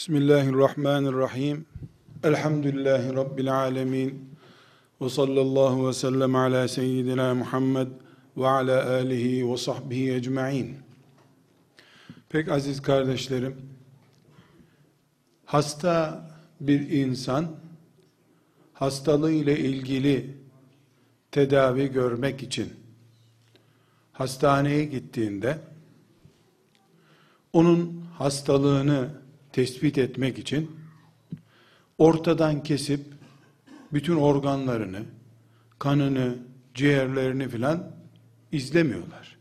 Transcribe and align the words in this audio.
Bismillahirrahmanirrahim. 0.00 1.66
Elhamdülillahi 2.24 3.14
Rabbil 3.14 3.54
alemin. 3.54 4.36
Ve 5.00 5.08
sallallahu 5.08 5.88
ve 5.88 5.92
sellem 5.92 6.34
ala 6.34 6.68
seyyidina 6.68 7.34
Muhammed 7.34 7.88
ve 8.36 8.48
ala 8.48 8.90
alihi 8.90 9.52
ve 9.52 9.56
sahbihi 9.56 10.12
ecma'in. 10.12 10.76
Pek 12.28 12.48
aziz 12.48 12.82
kardeşlerim, 12.82 13.56
hasta 15.44 16.26
bir 16.60 16.90
insan, 16.90 17.46
hastalığı 18.72 19.32
ile 19.32 19.58
ilgili 19.58 20.36
tedavi 21.30 21.92
görmek 21.92 22.42
için 22.42 22.72
hastaneye 24.12 24.84
gittiğinde, 24.84 25.58
onun 27.52 28.04
hastalığını 28.18 29.19
tespit 29.52 29.98
etmek 29.98 30.38
için 30.38 30.70
ortadan 31.98 32.62
kesip 32.62 33.00
bütün 33.92 34.16
organlarını, 34.16 35.02
kanını, 35.78 36.38
ciğerlerini 36.74 37.48
filan 37.48 37.92
izlemiyorlar. 38.52 39.36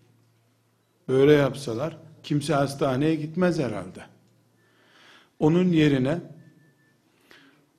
Böyle 1.07 1.33
yapsalar 1.33 1.97
kimse 2.23 2.53
hastaneye 2.53 3.15
gitmez 3.15 3.59
herhalde. 3.59 4.05
Onun 5.39 5.67
yerine 5.71 6.21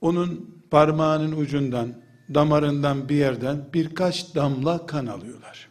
onun 0.01 0.61
parmağının 0.71 1.31
ucundan, 1.31 1.93
damarından 2.33 3.09
bir 3.09 3.15
yerden 3.15 3.69
birkaç 3.73 4.35
damla 4.35 4.85
kan 4.85 5.05
alıyorlar. 5.05 5.69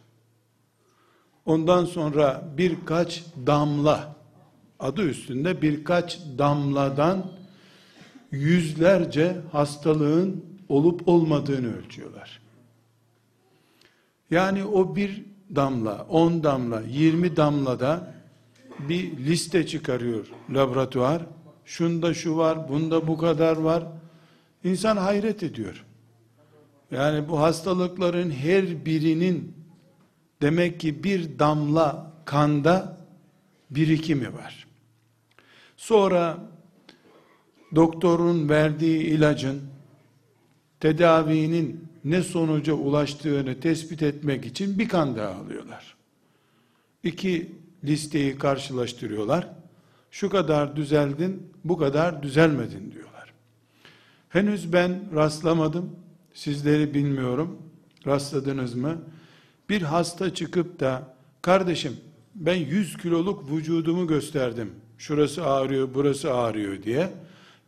Ondan 1.45 1.85
sonra 1.85 2.43
birkaç 2.57 3.23
damla 3.47 4.15
adı 4.81 5.09
üstünde 5.09 5.61
birkaç 5.61 6.19
damladan 6.37 7.31
yüzlerce 8.31 9.37
hastalığın 9.51 10.45
olup 10.69 11.07
olmadığını 11.07 11.77
ölçüyorlar. 11.77 12.41
Yani 14.31 14.65
o 14.65 14.95
bir 14.95 15.23
damla, 15.55 16.05
on 16.09 16.43
damla, 16.43 16.81
yirmi 16.81 17.35
damlada 17.35 18.13
bir 18.89 19.17
liste 19.17 19.67
çıkarıyor 19.67 20.27
laboratuvar. 20.49 21.21
Şunda 21.65 22.13
şu 22.13 22.37
var, 22.37 22.69
bunda 22.69 23.07
bu 23.07 23.17
kadar 23.17 23.57
var. 23.57 23.83
İnsan 24.63 24.97
hayret 24.97 25.43
ediyor. 25.43 25.85
Yani 26.91 27.29
bu 27.29 27.39
hastalıkların 27.39 28.31
her 28.31 28.85
birinin 28.85 29.53
demek 30.41 30.79
ki 30.79 31.03
bir 31.03 31.39
damla 31.39 32.11
kanda 32.25 32.97
birikimi 33.69 34.33
var. 34.33 34.67
Sonra 35.81 36.37
doktorun 37.75 38.49
verdiği 38.49 39.03
ilacın 39.03 39.61
tedavinin 40.79 41.87
ne 42.03 42.23
sonuca 42.23 42.73
ulaştığını 42.73 43.59
tespit 43.59 44.03
etmek 44.03 44.45
için 44.45 44.79
bir 44.79 44.89
kan 44.89 45.15
daha 45.15 45.35
alıyorlar. 45.35 45.95
İki 47.03 47.55
listeyi 47.83 48.37
karşılaştırıyorlar. 48.37 49.47
Şu 50.11 50.29
kadar 50.29 50.75
düzeldin, 50.75 51.51
bu 51.63 51.77
kadar 51.77 52.23
düzelmedin 52.23 52.91
diyorlar. 52.91 53.33
Henüz 54.29 54.73
ben 54.73 55.01
rastlamadım. 55.15 55.95
Sizleri 56.33 56.93
bilmiyorum. 56.93 57.57
Rastladınız 58.07 58.75
mı? 58.75 59.01
Bir 59.69 59.81
hasta 59.81 60.33
çıkıp 60.33 60.79
da 60.79 61.15
kardeşim 61.41 61.97
ben 62.35 62.55
100 62.55 62.97
kiloluk 62.97 63.51
vücudumu 63.51 64.07
gösterdim 64.07 64.71
şurası 65.01 65.45
ağrıyor, 65.45 65.89
burası 65.93 66.33
ağrıyor 66.33 66.83
diye. 66.83 67.09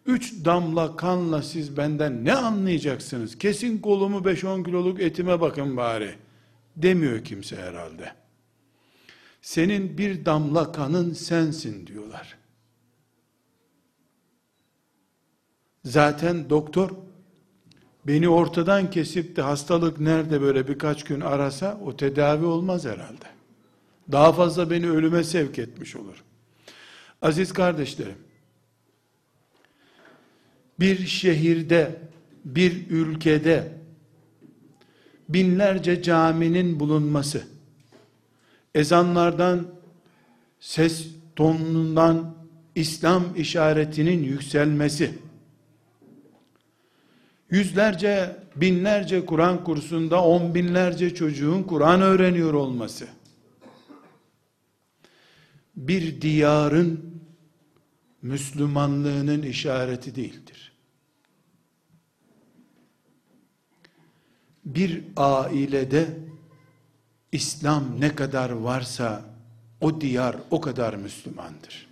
Üç 0.05 0.45
damla 0.45 0.95
kanla 0.95 1.41
siz 1.41 1.77
benden 1.77 2.25
ne 2.25 2.33
anlayacaksınız? 2.33 3.37
Kesin 3.37 3.77
kolumu 3.77 4.17
5-10 4.17 4.65
kiloluk 4.65 5.01
etime 5.01 5.41
bakın 5.41 5.77
bari. 5.77 6.15
Demiyor 6.75 7.23
kimse 7.23 7.55
herhalde. 7.55 8.13
Senin 9.41 9.97
bir 9.97 10.25
damla 10.25 10.71
kanın 10.71 11.13
sensin 11.13 11.87
diyorlar. 11.87 12.37
Zaten 15.83 16.49
doktor 16.49 16.89
beni 18.07 18.29
ortadan 18.29 18.91
kesip 18.91 19.35
de 19.35 19.41
hastalık 19.41 19.99
nerede 19.99 20.41
böyle 20.41 20.67
birkaç 20.67 21.03
gün 21.03 21.21
arasa 21.21 21.79
o 21.85 21.97
tedavi 21.97 22.45
olmaz 22.45 22.85
herhalde. 22.85 23.25
Daha 24.11 24.33
fazla 24.33 24.69
beni 24.69 24.89
ölüme 24.89 25.23
sevk 25.23 25.59
etmiş 25.59 25.95
olur. 25.95 26.23
Aziz 27.23 27.53
kardeşlerim, 27.53 28.15
bir 30.79 31.07
şehirde, 31.07 31.99
bir 32.45 32.89
ülkede 32.89 33.71
binlerce 35.29 36.01
caminin 36.01 36.79
bulunması, 36.79 37.47
ezanlardan, 38.75 39.67
ses 40.59 41.07
tonundan 41.35 42.35
İslam 42.75 43.23
işaretinin 43.35 44.23
yükselmesi, 44.23 45.13
yüzlerce, 47.49 48.37
binlerce 48.55 49.25
Kur'an 49.25 49.63
kursunda 49.63 50.23
on 50.23 50.55
binlerce 50.55 51.15
çocuğun 51.15 51.63
Kur'an 51.63 52.01
öğreniyor 52.01 52.53
olması, 52.53 53.07
bir 55.75 56.21
diyarın 56.21 57.12
Müslümanlığının 58.23 59.41
işareti 59.41 60.15
değildir. 60.15 60.73
Bir 64.65 65.03
ailede 65.17 66.17
İslam 67.31 68.01
ne 68.01 68.15
kadar 68.15 68.49
varsa 68.49 69.25
o 69.81 70.01
diyar 70.01 70.35
o 70.51 70.61
kadar 70.61 70.93
Müslümandır. 70.93 71.87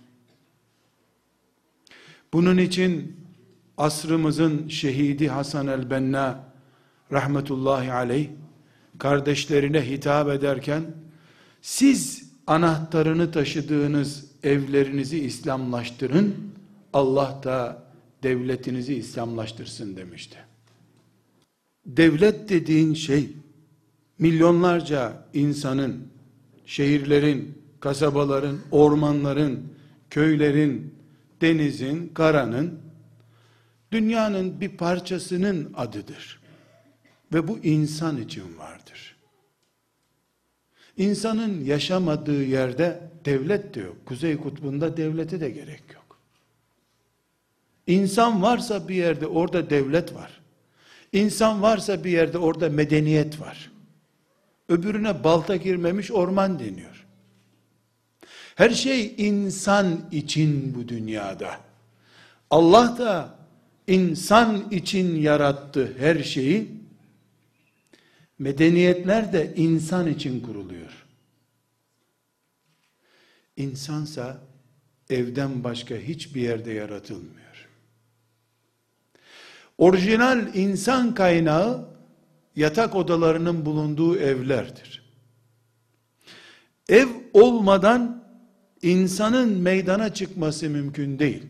Bunun 2.32 2.58
için 2.58 3.16
asrımızın 3.76 4.68
şehidi 4.68 5.28
Hasan 5.28 5.66
el-Benna 5.66 6.44
rahmetullahi 7.12 7.92
aleyh 7.92 8.28
kardeşlerine 8.98 9.90
hitap 9.90 10.28
ederken 10.28 10.94
siz 11.62 12.31
anahtarını 12.46 13.32
taşıdığınız 13.32 14.24
evlerinizi 14.42 15.18
İslamlaştırın, 15.18 16.34
Allah 16.92 17.40
da 17.44 17.82
devletinizi 18.22 18.94
İslamlaştırsın 18.94 19.96
demişti. 19.96 20.38
Devlet 21.86 22.48
dediğin 22.48 22.94
şey, 22.94 23.30
milyonlarca 24.18 25.26
insanın, 25.34 26.08
şehirlerin, 26.66 27.58
kasabaların, 27.80 28.58
ormanların, 28.70 29.72
köylerin, 30.10 30.94
denizin, 31.40 32.08
karanın, 32.14 32.78
dünyanın 33.92 34.60
bir 34.60 34.76
parçasının 34.76 35.72
adıdır. 35.74 36.40
Ve 37.32 37.48
bu 37.48 37.58
insan 37.58 38.16
için 38.16 38.58
vardır. 38.58 39.11
İnsanın 40.96 41.64
yaşamadığı 41.64 42.44
yerde 42.44 43.00
devlet 43.24 43.74
de 43.74 43.80
yok. 43.80 43.96
Kuzey 44.06 44.36
kutbunda 44.36 44.96
devlete 44.96 45.40
de 45.40 45.50
gerek 45.50 45.82
yok. 45.94 46.18
İnsan 47.86 48.42
varsa 48.42 48.88
bir 48.88 48.94
yerde 48.94 49.26
orada 49.26 49.70
devlet 49.70 50.14
var. 50.14 50.40
İnsan 51.12 51.62
varsa 51.62 52.04
bir 52.04 52.10
yerde 52.10 52.38
orada 52.38 52.68
medeniyet 52.68 53.40
var. 53.40 53.72
Öbürüne 54.68 55.24
balta 55.24 55.56
girmemiş 55.56 56.10
orman 56.10 56.58
deniyor. 56.58 57.06
Her 58.54 58.70
şey 58.70 59.14
insan 59.18 60.00
için 60.12 60.74
bu 60.74 60.88
dünyada. 60.88 61.50
Allah 62.50 62.98
da 62.98 63.34
insan 63.86 64.70
için 64.70 65.16
yarattı 65.16 65.92
her 65.98 66.22
şeyi 66.22 66.81
Medeniyetler 68.42 69.32
de 69.32 69.52
insan 69.56 70.06
için 70.06 70.40
kuruluyor. 70.40 71.06
İnsansa 73.56 74.40
evden 75.10 75.64
başka 75.64 75.94
hiçbir 75.94 76.40
yerde 76.40 76.72
yaratılmıyor. 76.72 77.68
Orijinal 79.78 80.54
insan 80.54 81.14
kaynağı 81.14 81.88
yatak 82.56 82.94
odalarının 82.94 83.66
bulunduğu 83.66 84.18
evlerdir. 84.18 85.12
Ev 86.88 87.08
olmadan 87.32 88.24
insanın 88.82 89.48
meydana 89.48 90.14
çıkması 90.14 90.70
mümkün 90.70 91.18
değil. 91.18 91.42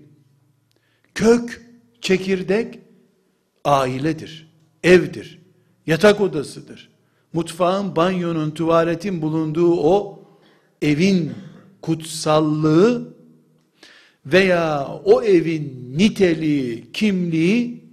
Kök, 1.15 1.62
çekirdek 2.00 2.79
ailedir, 3.65 4.53
evdir 4.83 5.42
yatak 5.87 6.20
odasıdır. 6.20 6.90
Mutfağın, 7.32 7.96
banyonun, 7.96 8.50
tuvaletin 8.50 9.23
bulunduğu 9.23 9.81
o 9.81 10.25
evin 10.82 11.32
kutsallığı 11.82 13.14
veya 14.26 14.88
o 15.05 15.23
evin 15.23 15.94
niteliği, 15.99 16.93
kimliği 16.93 17.84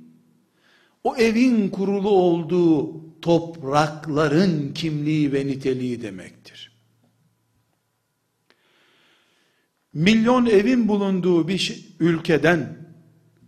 o 1.03 1.15
evin 1.15 1.69
kurulu 1.69 2.09
olduğu 2.09 2.99
toprakların 3.21 4.73
kimliği 4.73 5.33
ve 5.33 5.47
niteliği 5.47 6.01
demektir. 6.01 6.71
Milyon 9.93 10.45
evin 10.45 10.87
bulunduğu 10.87 11.47
bir 11.47 11.87
ülkeden 11.99 12.77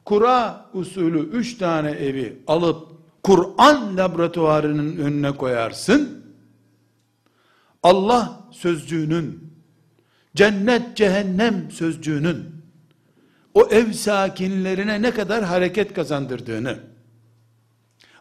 kura 0.06 0.70
usulü 0.74 1.20
üç 1.20 1.58
tane 1.58 1.92
evi 1.92 2.38
alıp 2.48 2.91
Kur'an 3.24 3.98
laboratuvarının 3.98 4.98
önüne 4.98 5.32
koyarsın. 5.32 6.26
Allah 7.84 8.42
sözcüğünün, 8.52 9.54
cennet 10.36 10.98
cehennem 10.98 11.72
sözcüğünün, 11.72 12.46
o 13.54 13.68
ev 13.68 13.92
sakinlerine 13.92 15.02
ne 15.02 15.12
kadar 15.12 15.44
hareket 15.44 15.94
kazandırdığını, 15.94 16.80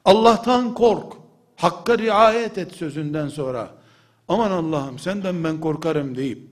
Allah'tan 0.04 0.74
kork, 0.74 1.12
hakka 1.56 1.98
riayet 1.98 2.58
et 2.58 2.72
sözünden 2.72 3.28
sonra, 3.28 3.70
aman 4.28 4.50
Allah'ım 4.50 4.98
senden 4.98 5.44
ben 5.44 5.60
korkarım 5.60 6.16
deyip, 6.16 6.48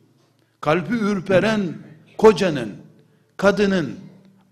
kalbi 0.60 0.94
ürperen 0.94 1.78
kocanın, 2.18 2.72
kadının, 3.36 3.96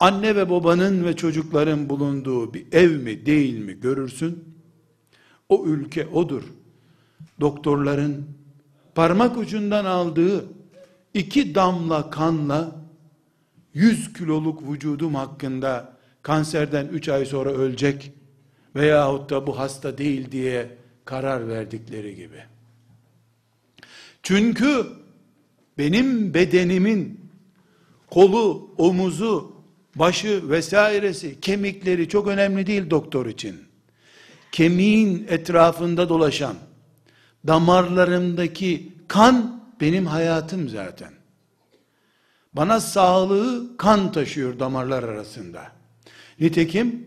anne 0.01 0.37
ve 0.37 0.51
babanın 0.51 1.05
ve 1.05 1.17
çocukların 1.17 1.89
bulunduğu 1.89 2.55
bir 2.55 2.73
ev 2.73 2.91
mi 2.91 3.27
değil 3.27 3.59
mi 3.59 3.81
görürsün. 3.81 4.45
O 5.49 5.67
ülke 5.67 6.07
odur. 6.07 6.43
Doktorların 7.41 8.27
parmak 8.95 9.37
ucundan 9.37 9.85
aldığı 9.85 10.45
iki 11.15 11.55
damla 11.55 12.11
kanla 12.11 12.77
100 13.75 14.13
kiloluk 14.13 14.71
vücudum 14.71 15.15
hakkında 15.15 15.97
kanserden 16.23 16.87
3 16.87 17.09
ay 17.09 17.27
sonra 17.27 17.51
ölecek 17.51 18.13
veyahut 18.77 19.31
da 19.31 19.47
bu 19.47 19.59
hasta 19.59 19.99
değil 19.99 20.33
diye 20.33 20.77
karar 21.05 21.49
verdikleri 21.49 22.17
gibi. 22.17 22.45
Çünkü 24.23 24.87
benim 25.79 26.35
bedenimin 26.35 27.21
kolu, 28.11 28.75
omuzu, 28.79 29.56
başı 29.99 30.51
vesairesi, 30.51 31.41
kemikleri 31.41 32.09
çok 32.09 32.27
önemli 32.27 32.67
değil 32.67 32.91
doktor 32.91 33.27
için. 33.27 33.57
Kemiğin 34.53 35.27
etrafında 35.29 36.09
dolaşan, 36.09 36.57
damarlarımdaki 37.47 38.93
kan 39.09 39.63
benim 39.81 40.07
hayatım 40.07 40.69
zaten. 40.69 41.13
Bana 42.53 42.81
sağlığı 42.81 43.77
kan 43.77 44.13
taşıyor 44.13 44.59
damarlar 44.59 45.03
arasında. 45.03 45.73
Nitekim 46.41 47.07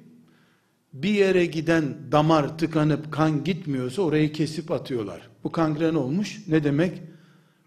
bir 0.93 1.09
yere 1.09 1.45
giden 1.45 2.11
damar 2.11 2.57
tıkanıp 2.57 3.11
kan 3.11 3.43
gitmiyorsa 3.43 4.01
orayı 4.01 4.33
kesip 4.33 4.71
atıyorlar. 4.71 5.29
Bu 5.43 5.51
kangren 5.51 5.95
olmuş. 5.95 6.47
Ne 6.47 6.63
demek? 6.63 7.01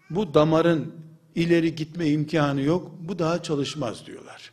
Bu 0.09 0.33
damarın 0.33 0.93
ileri 1.35 1.75
gitme 1.75 2.07
imkanı 2.09 2.61
yok. 2.61 2.91
Bu 2.99 3.19
daha 3.19 3.43
çalışmaz 3.43 4.05
diyorlar. 4.05 4.52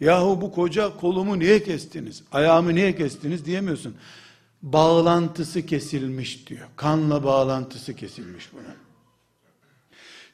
Yahu 0.00 0.40
bu 0.40 0.52
koca 0.52 0.96
kolumu 0.96 1.38
niye 1.38 1.62
kestiniz? 1.62 2.22
Ayağımı 2.32 2.74
niye 2.74 2.96
kestiniz 2.96 3.44
diyemiyorsun. 3.44 3.96
Bağlantısı 4.62 5.66
kesilmiş 5.66 6.46
diyor. 6.46 6.68
Kanla 6.76 7.24
bağlantısı 7.24 7.96
kesilmiş 7.96 8.52
bunun. 8.52 8.76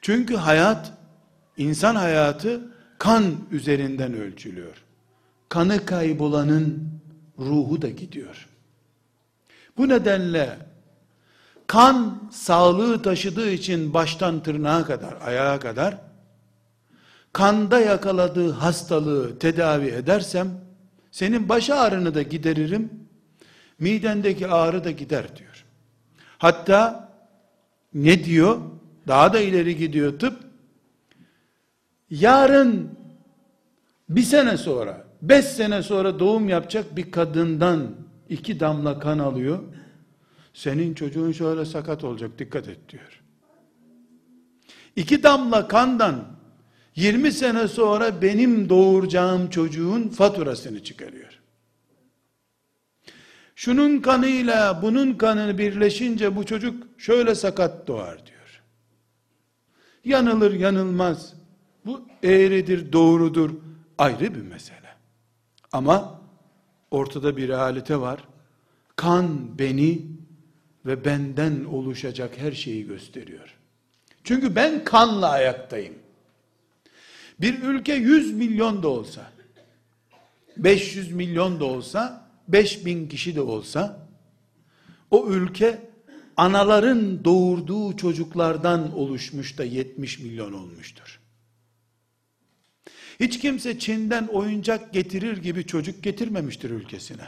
Çünkü 0.01 0.35
hayat, 0.35 0.93
insan 1.57 1.95
hayatı 1.95 2.71
kan 2.97 3.35
üzerinden 3.51 4.13
ölçülüyor. 4.13 4.83
Kanı 5.49 5.85
kaybolanın 5.85 6.89
ruhu 7.39 7.81
da 7.81 7.89
gidiyor. 7.89 8.47
Bu 9.77 9.89
nedenle 9.89 10.57
kan 11.67 12.29
sağlığı 12.31 13.01
taşıdığı 13.01 13.51
için 13.51 13.93
baştan 13.93 14.43
tırnağa 14.43 14.85
kadar, 14.85 15.17
ayağa 15.21 15.59
kadar 15.59 15.97
kanda 17.33 17.79
yakaladığı 17.79 18.51
hastalığı 18.51 19.39
tedavi 19.39 19.87
edersem 19.87 20.49
senin 21.11 21.49
baş 21.49 21.69
ağrını 21.69 22.15
da 22.15 22.21
gideririm, 22.21 22.89
midendeki 23.79 24.47
ağrı 24.47 24.83
da 24.83 24.91
gider 24.91 25.37
diyor. 25.37 25.65
Hatta 26.37 27.09
ne 27.93 28.23
diyor? 28.23 28.57
Daha 29.07 29.33
da 29.33 29.39
ileri 29.39 29.77
gidiyor 29.77 30.19
tıp. 30.19 30.39
Yarın 32.09 32.89
bir 34.09 34.23
sene 34.23 34.57
sonra, 34.57 35.05
beş 35.21 35.45
sene 35.45 35.83
sonra 35.83 36.19
doğum 36.19 36.49
yapacak 36.49 36.95
bir 36.95 37.11
kadından 37.11 37.95
iki 38.29 38.59
damla 38.59 38.99
kan 38.99 39.19
alıyor. 39.19 39.59
Senin 40.53 40.93
çocuğun 40.93 41.31
şöyle 41.31 41.65
sakat 41.65 42.03
olacak 42.03 42.31
dikkat 42.39 42.67
et 42.67 42.79
diyor. 42.89 43.21
İki 44.95 45.23
damla 45.23 45.67
kandan 45.67 46.25
20 46.95 47.31
sene 47.31 47.67
sonra 47.67 48.21
benim 48.21 48.69
doğuracağım 48.69 49.49
çocuğun 49.49 50.09
faturasını 50.09 50.83
çıkarıyor. 50.83 51.41
Şunun 53.55 53.99
kanıyla 54.01 54.81
bunun 54.81 55.13
kanını 55.13 55.57
birleşince 55.57 56.35
bu 56.35 56.45
çocuk 56.45 56.87
şöyle 56.97 57.35
sakat 57.35 57.87
doğar 57.87 58.25
diyor. 58.25 58.61
Yanılır 60.05 60.53
yanılmaz. 60.53 61.33
Bu 61.85 62.01
eğridir 62.23 62.91
doğrudur 62.91 63.51
ayrı 63.97 64.35
bir 64.35 64.41
mesele. 64.41 64.95
Ama 65.71 66.21
ortada 66.91 67.37
bir 67.37 67.47
realite 67.47 68.01
var. 68.01 68.27
Kan 68.95 69.59
beni 69.59 70.07
ve 70.85 71.05
benden 71.05 71.63
oluşacak 71.63 72.37
her 72.37 72.51
şeyi 72.51 72.87
gösteriyor. 72.87 73.57
Çünkü 74.23 74.55
ben 74.55 74.83
kanla 74.83 75.29
ayaktayım. 75.29 75.93
Bir 77.41 77.63
ülke 77.63 77.93
100 77.93 78.33
milyon 78.33 78.83
da 78.83 78.87
olsa, 78.87 79.31
500 80.57 81.11
milyon 81.11 81.59
da 81.59 81.65
olsa, 81.65 82.29
5000 82.47 83.07
kişi 83.07 83.35
de 83.35 83.41
olsa, 83.41 84.07
o 85.11 85.27
ülke 85.27 85.89
anaların 86.37 87.25
doğurduğu 87.25 87.97
çocuklardan 87.97 88.97
oluşmuş 88.97 89.57
da 89.57 89.63
70 89.63 90.19
milyon 90.19 90.53
olmuştur. 90.53 91.19
Hiç 93.19 93.39
kimse 93.39 93.79
Çin'den 93.79 94.27
oyuncak 94.27 94.93
getirir 94.93 95.37
gibi 95.37 95.65
çocuk 95.65 96.03
getirmemiştir 96.03 96.69
ülkesine. 96.69 97.27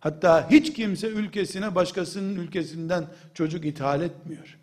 Hatta 0.00 0.50
hiç 0.50 0.72
kimse 0.72 1.08
ülkesine 1.08 1.74
başkasının 1.74 2.36
ülkesinden 2.36 3.06
çocuk 3.34 3.64
ithal 3.64 4.02
etmiyor. 4.02 4.58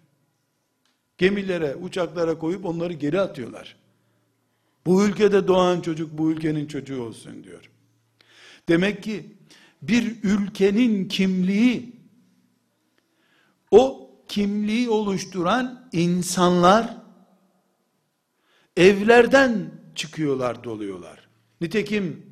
Gemilere, 1.18 1.76
uçaklara 1.76 2.38
koyup 2.38 2.66
onları 2.66 2.94
geri 2.94 3.22
atıyorlar. 3.22 3.81
Bu 4.86 5.06
ülkede 5.06 5.48
doğan 5.48 5.82
çocuk 5.82 6.18
bu 6.18 6.32
ülkenin 6.32 6.68
çocuğu 6.68 7.04
olsun 7.04 7.44
diyor. 7.44 7.70
Demek 8.70 9.04
ki 9.04 9.26
bir 9.82 10.16
ülkenin 10.24 11.08
kimliği 11.08 11.96
o 13.72 14.12
kimliği 14.28 14.90
oluşturan 14.90 15.90
insanlar 15.92 16.98
evlerden 18.78 19.72
çıkıyorlar, 19.96 20.64
doluyorlar. 20.64 21.28
Nitekim 21.62 22.26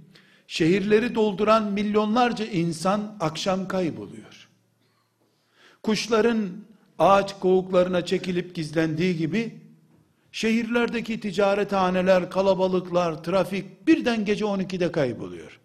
şehirleri 0.48 1.16
dolduran 1.16 1.72
milyonlarca 1.72 2.46
insan 2.46 3.18
akşam 3.20 3.68
kayboluyor. 3.68 4.50
Kuşların 5.84 6.50
ağaç 7.00 7.40
kovuklarına 7.40 8.06
çekilip 8.06 8.56
gizlendiği 8.56 9.18
gibi 9.18 9.59
Şehirlerdeki 10.40 11.20
ticarethaneler, 11.20 12.30
kalabalıklar, 12.30 13.24
trafik 13.24 13.88
birden 13.88 14.26
gece 14.26 14.46
12'de 14.46 14.92
kayboluyor. 14.92 15.60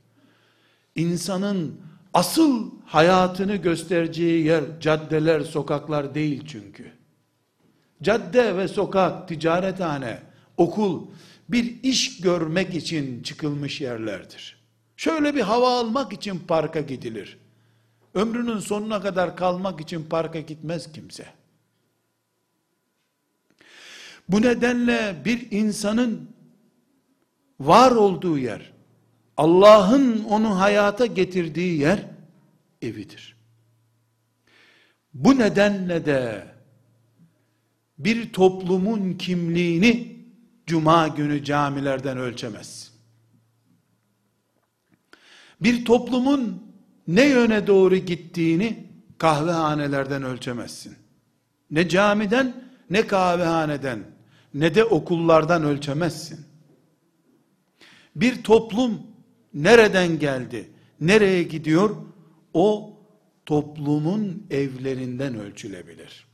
İnsanın 0.95 1.81
asıl 2.15 2.71
hayatını 2.87 3.57
göstereceği 3.57 4.45
yer 4.45 4.65
caddeler, 4.81 5.41
sokaklar 5.41 6.15
değil 6.15 6.45
çünkü. 6.47 6.93
Cadde 8.03 8.57
ve 8.57 8.69
sokak, 8.69 9.29
ticarethane, 9.29 10.23
okul 10.57 11.07
bir 11.49 11.83
iş 11.83 12.21
görmek 12.21 12.75
için 12.75 13.23
çıkılmış 13.23 13.81
yerlerdir. 13.81 14.59
Şöyle 14.97 15.35
bir 15.35 15.41
hava 15.41 15.79
almak 15.79 16.13
için 16.13 16.39
parka 16.49 16.81
gidilir. 16.81 17.39
Ömrünün 18.15 18.59
sonuna 18.59 19.01
kadar 19.01 19.37
kalmak 19.37 19.81
için 19.81 20.07
parka 20.11 20.41
gitmez 20.41 20.93
kimse. 20.93 21.44
Bu 24.29 24.43
nedenle 24.43 25.17
bir 25.25 25.51
insanın 25.51 26.29
var 27.61 27.91
olduğu 27.91 28.39
yer, 28.39 28.73
Allah'ın 29.37 30.25
onu 30.25 30.61
hayata 30.61 31.07
getirdiği 31.07 31.81
yer 31.81 32.07
evidir. 32.83 33.37
Bu 35.15 35.39
nedenle 35.39 36.07
de 36.07 36.47
bir 37.99 38.33
toplumun 38.33 39.13
kimliğini 39.13 40.17
cuma 40.67 41.09
günü 41.09 41.45
camilerden 41.45 42.19
ölçemezsin. 42.19 42.95
Bir 45.61 45.85
toplumun 45.85 46.63
ne 47.09 47.29
yöne 47.29 47.67
doğru 47.67 47.97
gittiğini 47.97 48.87
kahvehanelerden 49.19 50.23
ölçemezsin. 50.23 50.97
Ne 51.71 51.89
camiden, 51.89 52.55
ne 52.91 53.07
kahvehaneden, 53.07 54.14
ne 54.55 54.75
de 54.75 54.85
okullardan 54.85 55.65
ölçemezsin. 55.65 56.41
Bir 58.17 58.43
toplum 58.43 59.03
nereden 59.55 60.19
geldi, 60.19 60.71
nereye 61.01 61.43
gidiyor? 61.43 61.97
O 62.55 62.97
toplumun 63.47 64.47
evlerinden 64.51 65.39
ölçülebilir. 65.39 66.27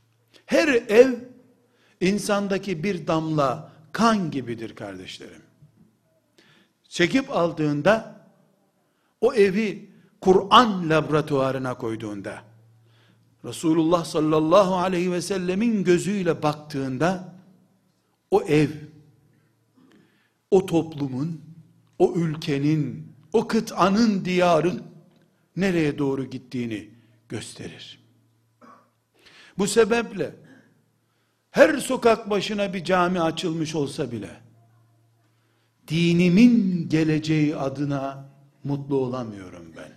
Her 0.45 0.67
ev 0.67 1.13
insandaki 2.01 2.83
bir 2.83 3.07
damla 3.07 3.71
kan 3.91 4.31
gibidir 4.31 4.75
kardeşlerim. 4.75 5.41
Çekip 6.89 7.31
aldığında 7.31 8.21
o 9.21 9.33
evi 9.33 9.89
Kur'an 10.21 10.89
laboratuvarına 10.89 11.77
koyduğunda 11.77 12.41
Resulullah 13.45 14.05
sallallahu 14.05 14.75
aleyhi 14.75 15.11
ve 15.11 15.21
sellemin 15.21 15.83
gözüyle 15.83 16.43
baktığında 16.43 17.33
o 18.31 18.41
ev 18.41 18.69
o 20.51 20.65
toplumun 20.65 21.41
o 21.99 22.13
ülkenin 22.15 23.13
o 23.33 23.47
kıtanın 23.47 24.25
diyarın 24.25 24.83
nereye 25.55 25.97
doğru 25.97 26.25
gittiğini 26.25 26.89
gösterir. 27.29 28.01
Bu 29.57 29.67
sebeple 29.67 30.35
her 31.51 31.77
sokak 31.77 32.29
başına 32.29 32.73
bir 32.73 32.83
cami 32.83 33.21
açılmış 33.21 33.75
olsa 33.75 34.11
bile 34.11 34.41
dinimin 35.87 36.89
geleceği 36.89 37.55
adına 37.55 38.29
mutlu 38.63 38.95
olamıyorum 38.95 39.73
ben. 39.77 39.91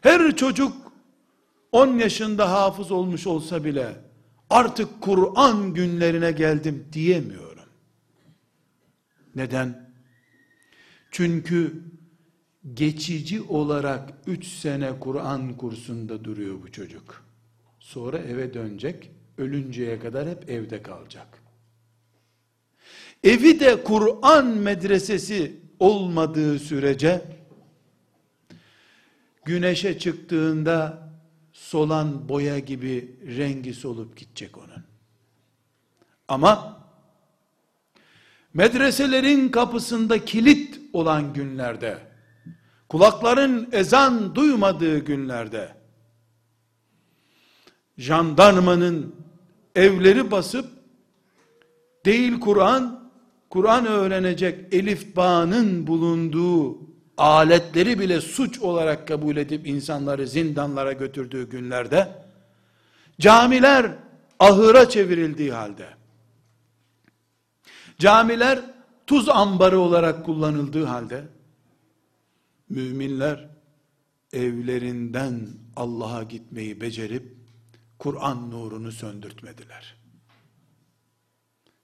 Her 0.00 0.36
çocuk 0.36 0.92
10 1.72 1.98
yaşında 1.98 2.52
hafız 2.52 2.90
olmuş 2.90 3.26
olsa 3.26 3.64
bile 3.64 4.09
artık 4.50 5.00
Kur'an 5.00 5.74
günlerine 5.74 6.32
geldim 6.32 6.86
diyemiyorum. 6.92 7.50
Neden? 9.34 9.90
Çünkü 11.10 11.82
geçici 12.74 13.42
olarak 13.42 14.12
3 14.26 14.46
sene 14.46 15.00
Kur'an 15.00 15.56
kursunda 15.56 16.24
duruyor 16.24 16.62
bu 16.62 16.72
çocuk. 16.72 17.24
Sonra 17.80 18.18
eve 18.18 18.54
dönecek, 18.54 19.10
ölünceye 19.38 19.98
kadar 19.98 20.28
hep 20.28 20.50
evde 20.50 20.82
kalacak. 20.82 21.42
Evi 23.24 23.60
de 23.60 23.84
Kur'an 23.84 24.46
medresesi 24.46 25.60
olmadığı 25.78 26.58
sürece 26.58 27.22
güneşe 29.44 29.98
çıktığında 29.98 31.09
solan 31.60 32.28
boya 32.28 32.58
gibi 32.58 33.16
rengi 33.36 33.74
solup 33.74 34.16
gidecek 34.16 34.58
onun. 34.58 34.84
Ama 36.28 36.80
medreselerin 38.54 39.48
kapısında 39.48 40.24
kilit 40.24 40.80
olan 40.92 41.32
günlerde, 41.32 41.98
kulakların 42.88 43.68
ezan 43.72 44.34
duymadığı 44.34 44.98
günlerde, 44.98 45.74
jandarmanın 47.98 49.14
evleri 49.74 50.30
basıp, 50.30 50.68
değil 52.04 52.40
Kur'an, 52.40 53.10
Kur'an 53.50 53.86
öğrenecek 53.86 54.74
elif 54.74 55.16
bağının 55.16 55.86
bulunduğu 55.86 56.89
aletleri 57.20 57.98
bile 57.98 58.20
suç 58.20 58.58
olarak 58.58 59.08
kabul 59.08 59.36
edip 59.36 59.66
insanları 59.66 60.26
zindanlara 60.26 60.92
götürdüğü 60.92 61.50
günlerde, 61.50 62.24
camiler 63.20 63.92
ahıra 64.38 64.88
çevrildiği 64.88 65.52
halde, 65.52 65.88
camiler 67.98 68.60
tuz 69.06 69.28
ambarı 69.28 69.78
olarak 69.78 70.24
kullanıldığı 70.26 70.84
halde, 70.84 71.24
müminler 72.68 73.48
evlerinden 74.32 75.48
Allah'a 75.76 76.22
gitmeyi 76.22 76.80
becerip, 76.80 77.36
Kur'an 77.98 78.50
nurunu 78.50 78.92
söndürtmediler. 78.92 79.96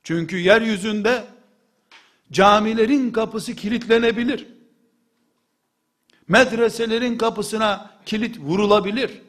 Çünkü 0.02 0.36
yeryüzünde 0.38 1.24
camilerin 2.32 3.10
kapısı 3.10 3.54
kilitlenebilir. 3.54 4.55
Medreselerin 6.28 7.18
kapısına 7.18 8.00
kilit 8.06 8.38
vurulabilir. 8.38 9.22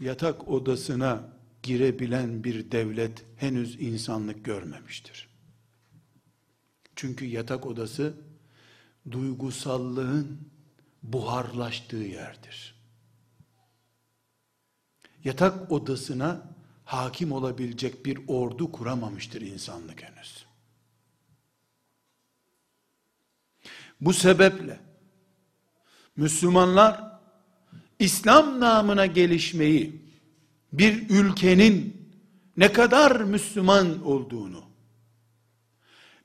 Yatak 0.00 0.48
odasına 0.48 1.28
girebilen 1.62 2.44
bir 2.44 2.70
devlet 2.70 3.24
henüz 3.36 3.80
insanlık 3.80 4.44
görmemiştir. 4.44 5.28
Çünkü 6.96 7.24
yatak 7.24 7.66
odası 7.66 8.14
duygusallığın 9.10 10.38
buharlaştığı 11.02 11.96
yerdir. 11.96 12.74
Yatak 15.24 15.72
odasına 15.72 16.54
hakim 16.84 17.32
olabilecek 17.32 18.06
bir 18.06 18.20
ordu 18.28 18.72
kuramamıştır 18.72 19.40
insanlık 19.40 20.02
henüz. 20.02 20.47
Bu 24.00 24.12
sebeple 24.12 24.80
Müslümanlar 26.16 27.20
İslam 27.98 28.60
namına 28.60 29.06
gelişmeyi 29.06 30.02
bir 30.72 31.10
ülkenin 31.10 32.08
ne 32.56 32.72
kadar 32.72 33.20
Müslüman 33.20 34.04
olduğunu 34.04 34.62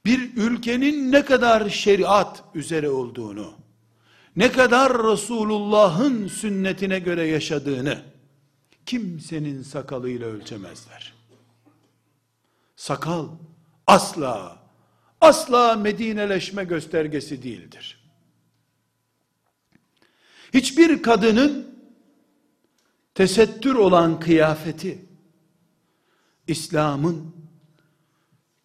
bir 0.06 0.38
ülkenin 0.38 1.12
ne 1.12 1.26
kadar 1.26 1.70
şeriat 1.70 2.44
üzere 2.56 2.90
olduğunu 2.90 3.54
ne 4.36 4.52
kadar 4.52 5.04
Resulullah'ın 5.04 6.28
sünnetine 6.28 7.00
göre 7.00 7.28
yaşadığını 7.28 8.02
kimsenin 8.86 9.64
sakalıyla 9.64 10.28
ölçemezler. 10.28 11.14
Sakal 12.76 13.28
asla 13.88 14.63
asla 15.24 15.76
Medineleşme 15.76 16.64
göstergesi 16.64 17.44
değildir. 17.44 18.04
Hiçbir 20.54 21.04
kadının 21.04 21.80
tesettür 23.16 23.76
olan 23.76 24.20
kıyafeti, 24.20 25.06
İslam'ın 26.48 27.36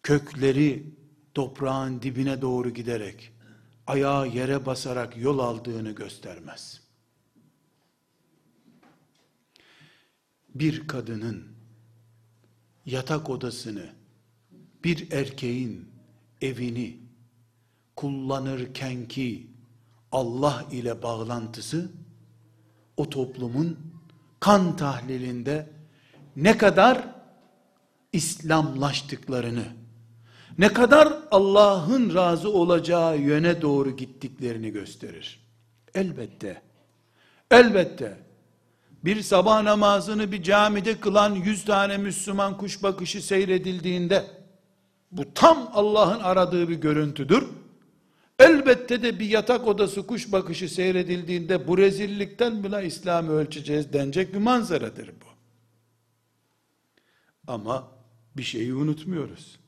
kökleri 0.03 0.85
toprağın 1.33 2.01
dibine 2.01 2.41
doğru 2.41 2.69
giderek, 2.69 3.33
ayağı 3.87 4.27
yere 4.27 4.65
basarak 4.65 5.17
yol 5.17 5.39
aldığını 5.39 5.91
göstermez. 5.91 6.81
Bir 10.55 10.87
kadının 10.87 11.47
yatak 12.85 13.29
odasını, 13.29 13.89
bir 14.83 15.11
erkeğin 15.11 15.88
evini 16.41 16.97
kullanırken 17.95 19.07
ki 19.07 19.47
Allah 20.11 20.65
ile 20.71 21.03
bağlantısı 21.03 21.91
o 22.97 23.09
toplumun 23.09 23.79
kan 24.39 24.75
tahlilinde 24.75 25.69
ne 26.35 26.57
kadar 26.57 27.07
İslamlaştıklarını, 28.13 29.65
ne 30.57 30.73
kadar 30.73 31.13
Allah'ın 31.31 32.15
razı 32.15 32.49
olacağı 32.49 33.17
yöne 33.17 33.61
doğru 33.61 33.97
gittiklerini 33.97 34.71
gösterir. 34.71 35.39
Elbette, 35.95 36.61
elbette 37.51 38.17
bir 39.03 39.21
sabah 39.21 39.63
namazını 39.63 40.31
bir 40.31 40.43
camide 40.43 40.99
kılan 40.99 41.35
yüz 41.35 41.65
tane 41.65 41.97
Müslüman 41.97 42.57
kuş 42.57 42.83
bakışı 42.83 43.21
seyredildiğinde, 43.21 44.25
bu 45.11 45.33
tam 45.33 45.69
Allah'ın 45.73 46.19
aradığı 46.19 46.69
bir 46.69 46.75
görüntüdür. 46.75 47.47
Elbette 48.39 49.03
de 49.03 49.19
bir 49.19 49.25
yatak 49.25 49.67
odası 49.67 50.07
kuş 50.07 50.31
bakışı 50.31 50.69
seyredildiğinde 50.69 51.67
bu 51.67 51.77
rezillikten 51.77 52.63
bile 52.63 52.85
İslam'ı 52.85 53.31
ölçeceğiz 53.31 53.93
denecek 53.93 54.33
bir 54.33 54.39
manzaradır 54.39 55.07
bu. 55.07 55.29
Ama 57.47 57.91
bir 58.37 58.43
şeyi 58.43 58.73
unutmuyoruz. 58.73 59.59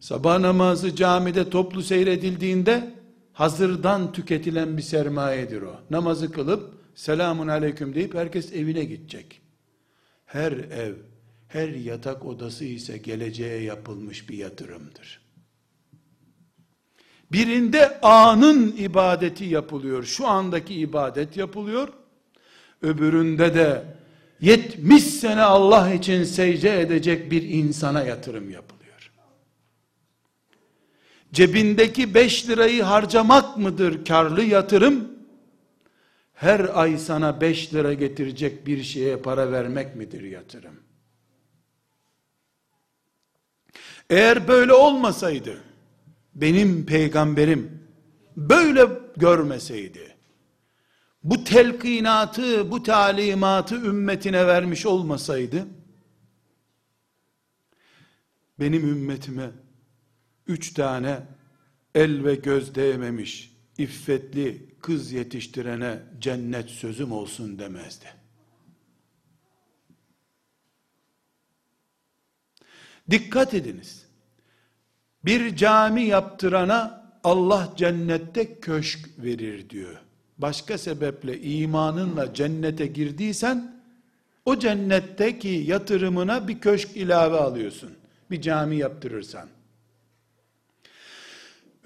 Sabah 0.00 0.38
namazı 0.38 0.96
camide 0.96 1.50
toplu 1.50 1.82
seyredildiğinde 1.82 2.94
hazırdan 3.32 4.12
tüketilen 4.12 4.76
bir 4.76 4.82
sermayedir 4.82 5.62
o. 5.62 5.80
Namazı 5.90 6.32
kılıp 6.32 6.74
selamun 6.94 7.48
aleyküm 7.48 7.94
deyip 7.94 8.14
herkes 8.14 8.52
evine 8.52 8.84
gidecek. 8.84 9.40
Her 10.24 10.52
ev 10.52 10.94
her 11.52 11.68
yatak 11.68 12.26
odası 12.26 12.64
ise 12.64 12.98
geleceğe 12.98 13.62
yapılmış 13.62 14.28
bir 14.28 14.36
yatırımdır. 14.36 15.20
Birinde 17.32 18.00
anın 18.00 18.76
ibadeti 18.76 19.44
yapılıyor. 19.44 20.04
Şu 20.04 20.26
andaki 20.26 20.74
ibadet 20.74 21.36
yapılıyor. 21.36 21.88
Öbüründe 22.82 23.54
de 23.54 23.84
70 24.40 25.04
sene 25.04 25.42
Allah 25.42 25.92
için 25.92 26.24
secde 26.24 26.80
edecek 26.80 27.30
bir 27.30 27.42
insana 27.42 28.02
yatırım 28.02 28.50
yapılıyor. 28.50 29.12
Cebindeki 31.32 32.14
5 32.14 32.48
lirayı 32.48 32.82
harcamak 32.82 33.56
mıdır 33.56 34.04
karlı 34.04 34.42
yatırım? 34.42 35.08
Her 36.34 36.80
ay 36.80 36.98
sana 36.98 37.40
5 37.40 37.74
lira 37.74 37.92
getirecek 37.94 38.66
bir 38.66 38.82
şeye 38.82 39.16
para 39.16 39.52
vermek 39.52 39.96
midir 39.96 40.22
yatırım? 40.22 40.91
Eğer 44.12 44.48
böyle 44.48 44.72
olmasaydı, 44.72 45.60
benim 46.34 46.86
peygamberim 46.86 47.88
böyle 48.36 48.88
görmeseydi, 49.16 50.16
bu 51.24 51.44
telkinatı, 51.44 52.70
bu 52.70 52.82
talimatı 52.82 53.74
ümmetine 53.74 54.46
vermiş 54.46 54.86
olmasaydı, 54.86 55.66
benim 58.60 58.88
ümmetime 58.88 59.50
üç 60.46 60.74
tane 60.74 61.22
el 61.94 62.24
ve 62.24 62.34
göz 62.34 62.74
değmemiş, 62.74 63.56
iffetli 63.78 64.76
kız 64.80 65.12
yetiştirene 65.12 66.02
cennet 66.18 66.70
sözüm 66.70 67.12
olsun 67.12 67.58
demezdi. 67.58 68.06
Dikkat 73.10 73.54
ediniz. 73.54 74.01
Bir 75.24 75.56
cami 75.56 76.02
yaptırana 76.02 77.02
Allah 77.24 77.72
cennette 77.76 78.60
köşk 78.60 79.08
verir 79.18 79.70
diyor. 79.70 79.96
Başka 80.38 80.78
sebeple 80.78 81.40
imanınla 81.40 82.34
cennete 82.34 82.86
girdiysen 82.86 83.82
o 84.44 84.58
cennetteki 84.58 85.48
yatırımına 85.48 86.48
bir 86.48 86.60
köşk 86.60 86.96
ilave 86.96 87.36
alıyorsun. 87.36 87.92
Bir 88.30 88.42
cami 88.42 88.76
yaptırırsan. 88.76 89.48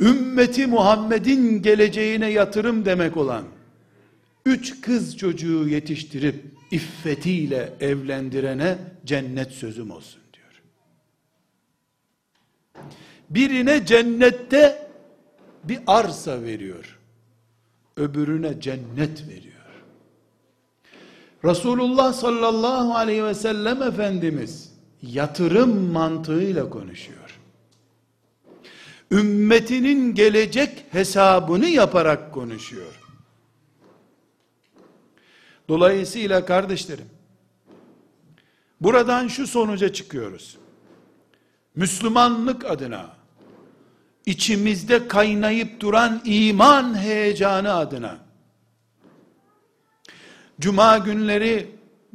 Ümmeti 0.00 0.66
Muhammed'in 0.66 1.62
geleceğine 1.62 2.30
yatırım 2.30 2.84
demek 2.84 3.16
olan 3.16 3.44
üç 4.46 4.80
kız 4.80 5.16
çocuğu 5.16 5.68
yetiştirip 5.68 6.44
iffetiyle 6.70 7.72
evlendirene 7.80 8.78
cennet 9.04 9.52
sözüm 9.52 9.90
olsun. 9.90 10.20
Birine 13.30 13.86
cennette 13.86 14.88
bir 15.64 15.78
arsa 15.86 16.42
veriyor. 16.42 16.98
Öbürüne 17.96 18.60
cennet 18.60 19.28
veriyor. 19.28 19.56
Resulullah 21.44 22.12
sallallahu 22.12 22.94
aleyhi 22.94 23.24
ve 23.24 23.34
sellem 23.34 23.82
Efendimiz 23.82 24.72
yatırım 25.02 25.92
mantığıyla 25.92 26.70
konuşuyor. 26.70 27.40
Ümmetinin 29.10 30.14
gelecek 30.14 30.84
hesabını 30.90 31.66
yaparak 31.66 32.34
konuşuyor. 32.34 33.02
Dolayısıyla 35.68 36.44
kardeşlerim, 36.44 37.06
buradan 38.80 39.28
şu 39.28 39.46
sonuca 39.46 39.92
çıkıyoruz. 39.92 40.58
Müslümanlık 41.74 42.64
adına, 42.64 43.15
içimizde 44.26 45.08
kaynayıp 45.08 45.80
duran 45.80 46.20
iman 46.24 46.98
heyecanı 46.98 47.74
adına, 47.74 48.18
Cuma 50.60 50.98
günleri 50.98 51.70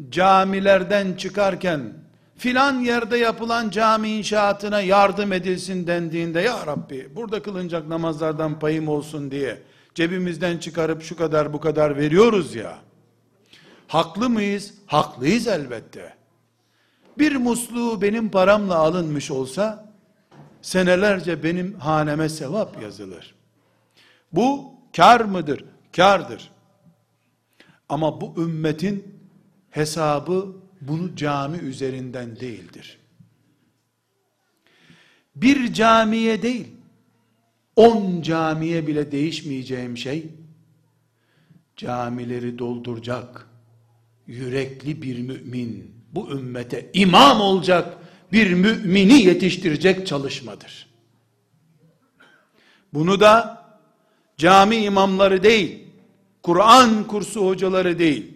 camilerden 0.09 1.13
çıkarken, 1.13 1.93
filan 2.37 2.79
yerde 2.79 3.17
yapılan 3.17 3.69
cami 3.69 4.09
inşaatına 4.09 4.81
yardım 4.81 5.33
edilsin 5.33 5.87
dendiğinde, 5.87 6.41
ya 6.41 6.67
Rabbi 6.67 7.09
burada 7.15 7.41
kılınacak 7.41 7.87
namazlardan 7.87 8.59
payım 8.59 8.87
olsun 8.87 9.31
diye, 9.31 9.57
cebimizden 9.95 10.57
çıkarıp 10.57 11.03
şu 11.03 11.15
kadar 11.15 11.53
bu 11.53 11.59
kadar 11.59 11.97
veriyoruz 11.97 12.55
ya, 12.55 12.77
haklı 13.87 14.29
mıyız? 14.29 14.73
Haklıyız 14.85 15.47
elbette. 15.47 16.13
Bir 17.17 17.35
musluğu 17.35 18.01
benim 18.01 18.29
paramla 18.29 18.75
alınmış 18.75 19.31
olsa, 19.31 19.90
senelerce 20.61 21.43
benim 21.43 21.73
haneme 21.73 22.29
sevap 22.29 22.81
yazılır. 22.81 23.35
Bu 24.31 24.73
kar 24.95 25.21
mıdır? 25.21 25.65
Kardır. 25.95 26.51
Ama 27.89 28.21
bu 28.21 28.33
ümmetin 28.37 29.15
hesabı 29.69 30.55
bunu 30.81 31.15
cami 31.15 31.57
üzerinden 31.57 32.35
değildir. 32.39 32.97
Bir 35.35 35.73
camiye 35.73 36.41
değil, 36.41 36.67
on 37.75 38.21
camiye 38.21 38.87
bile 38.87 39.11
değişmeyeceğim 39.11 39.97
şey, 39.97 40.29
camileri 41.77 42.59
dolduracak, 42.59 43.47
yürekli 44.27 45.01
bir 45.01 45.19
mümin, 45.19 45.95
bu 46.11 46.31
ümmete 46.31 46.89
imam 46.93 47.41
olacak 47.41 47.97
bir 48.31 48.53
mümini 48.53 49.21
yetiştirecek 49.21 50.07
çalışmadır. 50.07 50.87
Bunu 52.93 53.19
da 53.19 53.63
cami 54.37 54.75
imamları 54.75 55.43
değil, 55.43 55.87
Kur'an 56.43 57.07
kursu 57.07 57.45
hocaları 57.45 57.99
değil, 57.99 58.33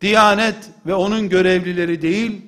Diyanet 0.00 0.56
ve 0.86 0.94
onun 0.94 1.28
görevlileri 1.28 2.02
değil, 2.02 2.40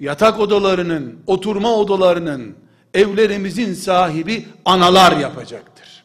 yatak 0.00 0.40
odalarının, 0.40 1.18
oturma 1.26 1.74
odalarının, 1.74 2.56
evlerimizin 2.94 3.74
sahibi 3.74 4.46
analar 4.64 5.16
yapacaktır. 5.16 6.04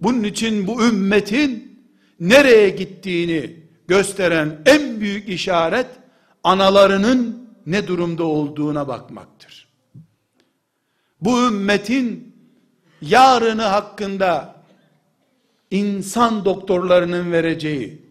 Bunun 0.00 0.22
için 0.24 0.66
bu 0.66 0.84
ümmetin 0.84 1.80
nereye 2.20 2.68
gittiğini 2.68 3.56
gösteren 3.88 4.58
en 4.66 5.00
büyük 5.00 5.28
işaret 5.28 5.86
analarının 6.44 7.49
ne 7.66 7.86
durumda 7.86 8.24
olduğuna 8.24 8.88
bakmaktır. 8.88 9.68
Bu 11.20 11.46
ümmetin 11.46 12.36
yarını 13.02 13.62
hakkında 13.62 14.54
insan 15.70 16.44
doktorlarının 16.44 17.32
vereceği 17.32 18.02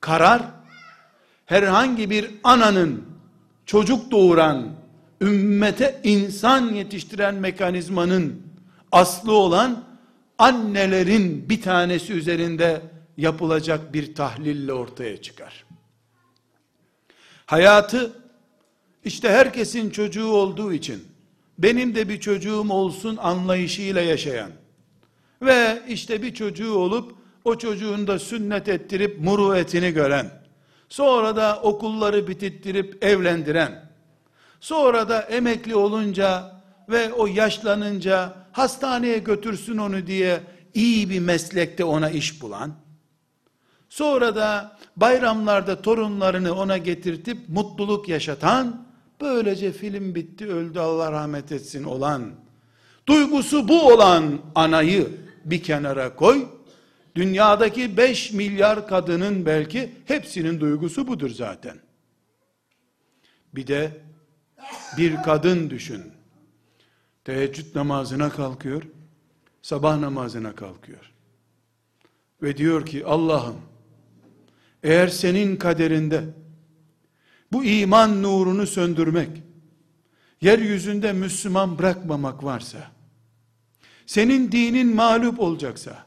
karar 0.00 0.42
herhangi 1.46 2.10
bir 2.10 2.30
ananın 2.44 3.04
çocuk 3.66 4.10
doğuran 4.10 4.76
ümmete 5.20 6.00
insan 6.04 6.74
yetiştiren 6.74 7.34
mekanizmanın 7.34 8.42
aslı 8.92 9.32
olan 9.32 9.84
annelerin 10.38 11.48
bir 11.48 11.62
tanesi 11.62 12.12
üzerinde 12.12 12.82
yapılacak 13.16 13.94
bir 13.94 14.14
tahlille 14.14 14.72
ortaya 14.72 15.22
çıkar. 15.22 15.64
Hayatı 17.46 18.12
işte 19.06 19.28
herkesin 19.30 19.90
çocuğu 19.90 20.28
olduğu 20.28 20.72
için 20.72 21.04
benim 21.58 21.94
de 21.94 22.08
bir 22.08 22.20
çocuğum 22.20 22.70
olsun 22.70 23.16
anlayışıyla 23.16 24.00
yaşayan 24.00 24.50
ve 25.42 25.82
işte 25.88 26.22
bir 26.22 26.34
çocuğu 26.34 26.74
olup 26.74 27.14
o 27.44 27.58
çocuğun 27.58 28.06
da 28.06 28.18
sünnet 28.18 28.68
ettirip 28.68 29.20
muruetini 29.20 29.90
gören, 29.92 30.30
sonra 30.88 31.36
da 31.36 31.60
okulları 31.62 32.28
bitirttirip 32.28 33.04
evlendiren, 33.04 33.90
sonra 34.60 35.08
da 35.08 35.20
emekli 35.20 35.76
olunca 35.76 36.56
ve 36.88 37.12
o 37.12 37.26
yaşlanınca 37.26 38.34
hastaneye 38.52 39.18
götürsün 39.18 39.78
onu 39.78 40.06
diye 40.06 40.40
iyi 40.74 41.10
bir 41.10 41.20
meslekte 41.20 41.84
ona 41.84 42.10
iş 42.10 42.42
bulan, 42.42 42.74
sonra 43.88 44.36
da 44.36 44.78
bayramlarda 44.96 45.82
torunlarını 45.82 46.54
ona 46.54 46.78
getirtip 46.78 47.48
mutluluk 47.48 48.08
yaşatan, 48.08 48.85
böylece 49.20 49.72
film 49.72 50.14
bitti 50.14 50.46
öldü 50.46 50.78
Allah 50.78 51.12
rahmet 51.12 51.52
etsin 51.52 51.84
olan, 51.84 52.34
duygusu 53.08 53.68
bu 53.68 53.92
olan 53.92 54.40
anayı 54.54 55.08
bir 55.44 55.62
kenara 55.62 56.16
koy, 56.16 56.48
dünyadaki 57.14 57.96
5 57.96 58.32
milyar 58.32 58.88
kadının 58.88 59.46
belki 59.46 59.92
hepsinin 60.04 60.60
duygusu 60.60 61.08
budur 61.08 61.30
zaten. 61.30 61.78
Bir 63.54 63.66
de 63.66 63.90
bir 64.96 65.22
kadın 65.22 65.70
düşün. 65.70 66.02
Teheccüd 67.24 67.76
namazına 67.76 68.30
kalkıyor, 68.30 68.82
sabah 69.62 69.98
namazına 69.98 70.54
kalkıyor. 70.54 71.12
Ve 72.42 72.56
diyor 72.56 72.86
ki 72.86 73.04
Allah'ım 73.06 73.56
eğer 74.82 75.08
senin 75.08 75.56
kaderinde 75.56 76.24
bu 77.52 77.64
iman 77.64 78.22
nurunu 78.22 78.66
söndürmek, 78.66 79.42
yeryüzünde 80.40 81.12
Müslüman 81.12 81.78
bırakmamak 81.78 82.44
varsa, 82.44 82.90
senin 84.06 84.52
dinin 84.52 84.94
mağlup 84.94 85.40
olacaksa, 85.40 86.06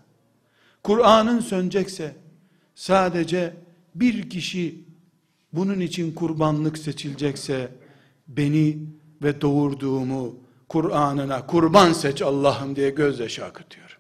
Kur'an'ın 0.84 1.40
sönecekse, 1.40 2.16
sadece 2.76 3.54
bir 3.96 4.30
kişi 4.30 4.86
bunun 5.54 5.80
için 5.80 6.14
kurbanlık 6.14 6.78
seçilecekse, 6.78 7.72
beni 8.28 8.78
ve 9.24 9.42
doğurduğumu 9.42 10.36
Kur'an'ına 10.70 11.46
kurban 11.46 11.94
seç 11.94 12.22
Allah'ım 12.22 12.76
diye 12.76 12.90
gözyaşı 12.90 13.46
akıtıyor. 13.46 14.00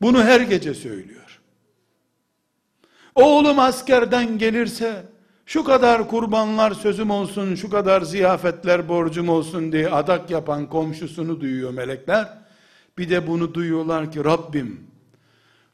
Bunu 0.00 0.24
her 0.24 0.40
gece 0.40 0.74
söylüyor. 0.74 1.29
Oğlum 3.20 3.58
askerden 3.58 4.38
gelirse 4.38 5.06
şu 5.46 5.64
kadar 5.64 6.08
kurbanlar 6.08 6.72
sözüm 6.72 7.10
olsun, 7.10 7.54
şu 7.54 7.70
kadar 7.70 8.02
ziyafetler 8.02 8.88
borcum 8.88 9.28
olsun 9.28 9.72
diye 9.72 9.90
adak 9.90 10.30
yapan 10.30 10.68
komşusunu 10.68 11.40
duyuyor 11.40 11.70
melekler. 11.70 12.38
Bir 12.98 13.10
de 13.10 13.26
bunu 13.26 13.54
duyuyorlar 13.54 14.12
ki 14.12 14.24
Rabbim 14.24 14.80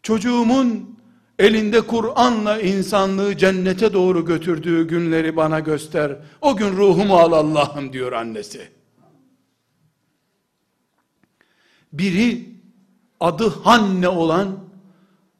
çocuğumun 0.02 0.98
elinde 1.38 1.80
Kur'an'la 1.80 2.60
insanlığı 2.60 3.36
cennete 3.36 3.92
doğru 3.92 4.24
götürdüğü 4.24 4.88
günleri 4.88 5.36
bana 5.36 5.60
göster. 5.60 6.16
O 6.40 6.56
gün 6.56 6.76
ruhumu 6.76 7.16
al 7.16 7.32
Allah'ım 7.32 7.92
diyor 7.92 8.12
annesi. 8.12 8.68
Biri 11.92 12.48
adı 13.20 13.48
Hanne 13.48 14.08
olan 14.08 14.65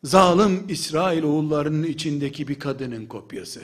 zalim 0.07 0.65
İsrail 0.69 1.23
oğullarının 1.23 1.83
içindeki 1.83 2.49
bir 2.49 2.59
kadının 2.59 3.07
kopyası. 3.07 3.63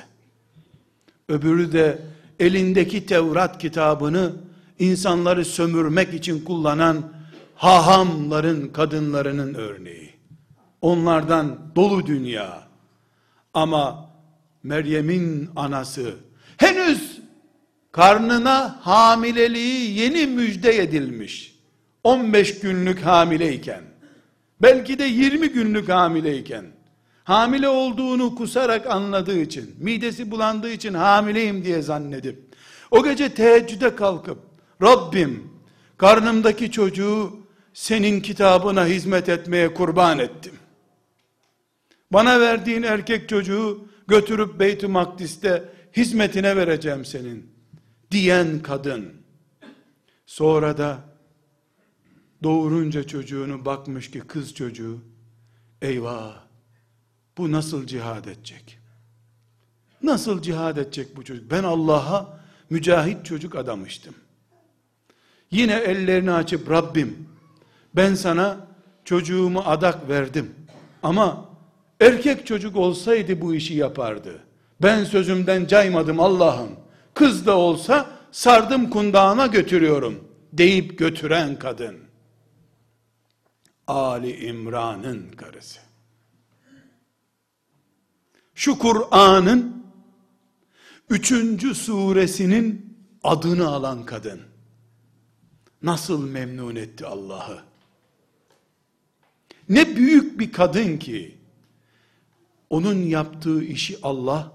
Öbürü 1.29 1.73
de 1.73 1.99
elindeki 2.41 3.07
Tevrat 3.07 3.59
kitabını 3.59 4.33
insanları 4.79 5.45
sömürmek 5.45 6.15
için 6.15 6.45
kullanan 6.45 7.13
hahamların 7.55 8.69
kadınlarının 8.69 9.55
örneği. 9.55 10.11
Onlardan 10.81 11.59
dolu 11.77 12.07
dünya. 12.07 12.63
Ama 13.55 14.11
Meryem'in 14.63 15.51
anası 15.57 16.15
henüz 16.57 17.21
karnına 17.93 18.79
hamileliği 18.81 19.99
yeni 20.01 20.27
müjde 20.27 20.77
edilmiş. 20.77 21.59
15 22.05 22.61
günlük 22.61 23.01
hamileyken 23.01 23.92
belki 24.63 24.99
de 24.99 25.05
20 25.05 25.49
günlük 25.49 25.89
hamileyken. 25.89 26.67
Hamile 27.25 27.69
olduğunu 27.69 28.35
kusarak 28.35 28.87
anladığı 28.87 29.39
için 29.39 29.75
midesi 29.79 30.31
bulandığı 30.31 30.71
için 30.71 30.95
hamileyim 30.95 31.65
diye 31.65 31.83
zannedip 31.83 32.39
o 32.91 33.05
gece 33.05 33.35
teheccüde 33.35 33.97
kalkıp 33.97 34.39
Rabbim 34.83 35.51
karnımdaki 35.97 36.71
çocuğu 36.71 37.37
senin 37.75 38.21
kitabına 38.21 38.87
hizmet 38.87 39.29
etmeye 39.29 39.75
kurban 39.75 40.19
ettim. 40.19 40.53
Bana 42.13 42.41
verdiğin 42.41 42.83
erkek 42.83 43.29
çocuğu 43.29 43.89
götürüp 44.09 44.61
Beyt-i 44.61 44.87
Makdis'te 44.87 45.65
hizmetine 45.97 46.57
vereceğim 46.57 47.05
senin. 47.05 47.53
diyen 48.11 48.59
kadın. 48.63 49.13
Sonra 50.27 50.79
da 50.79 50.99
doğurunca 52.43 53.07
çocuğunu 53.07 53.65
bakmış 53.65 54.11
ki 54.11 54.21
kız 54.21 54.55
çocuğu 54.55 54.99
eyvah 55.83 56.35
bu 57.39 57.53
nasıl 57.53 57.87
cihad 57.87 58.25
edecek? 58.25 58.79
Nasıl 60.03 60.43
cihad 60.43 60.77
edecek 60.77 61.17
bu 61.17 61.25
çocuk? 61.25 61.51
Ben 61.51 61.65
Allah'a 61.65 62.41
mücahit 62.71 63.25
çocuk 63.25 63.57
adamıştım. 63.57 64.15
Yine 65.51 65.75
ellerini 65.75 66.33
açıp 66.33 66.71
Rabbim 66.71 67.29
ben 67.97 68.15
sana 68.15 68.67
çocuğumu 69.05 69.61
adak 69.61 70.09
verdim. 70.09 70.55
Ama 71.03 71.49
erkek 72.01 72.47
çocuk 72.47 72.77
olsaydı 72.77 73.41
bu 73.41 73.55
işi 73.55 73.75
yapardı. 73.75 74.39
Ben 74.83 75.05
sözümden 75.05 75.67
caymadım 75.67 76.21
Allah'ım. 76.21 76.71
Kız 77.15 77.47
da 77.47 77.57
olsa 77.57 78.11
sardım 78.33 78.91
kundağına 78.91 79.47
götürüyorum 79.47 80.25
deyip 80.53 80.99
götüren 80.99 81.59
kadın. 81.59 81.97
Ali 83.93 84.47
İmran'ın 84.47 85.29
karısı. 85.37 85.81
Şu 88.55 88.79
Kur'an'ın 88.79 89.87
üçüncü 91.11 91.75
suresinin 91.75 92.97
adını 93.23 93.69
alan 93.69 94.05
kadın. 94.05 94.41
Nasıl 95.83 96.29
memnun 96.29 96.77
etti 96.77 97.07
Allah'ı? 97.07 97.63
Ne 99.69 99.97
büyük 99.97 100.39
bir 100.39 100.53
kadın 100.53 100.99
ki, 100.99 101.39
onun 102.71 103.03
yaptığı 103.03 103.65
işi 103.65 103.99
Allah, 104.03 104.53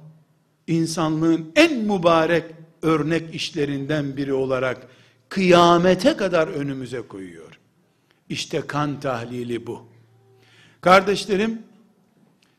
insanlığın 0.67 1.51
en 1.55 1.77
mübarek 1.77 2.43
örnek 2.81 3.35
işlerinden 3.35 4.17
biri 4.17 4.33
olarak, 4.33 4.87
kıyamete 5.29 6.17
kadar 6.17 6.47
önümüze 6.47 7.01
koyuyor. 7.01 7.46
İşte 8.29 8.67
kan 8.67 8.99
tahlili 8.99 9.67
bu. 9.67 9.87
Kardeşlerim, 10.81 11.61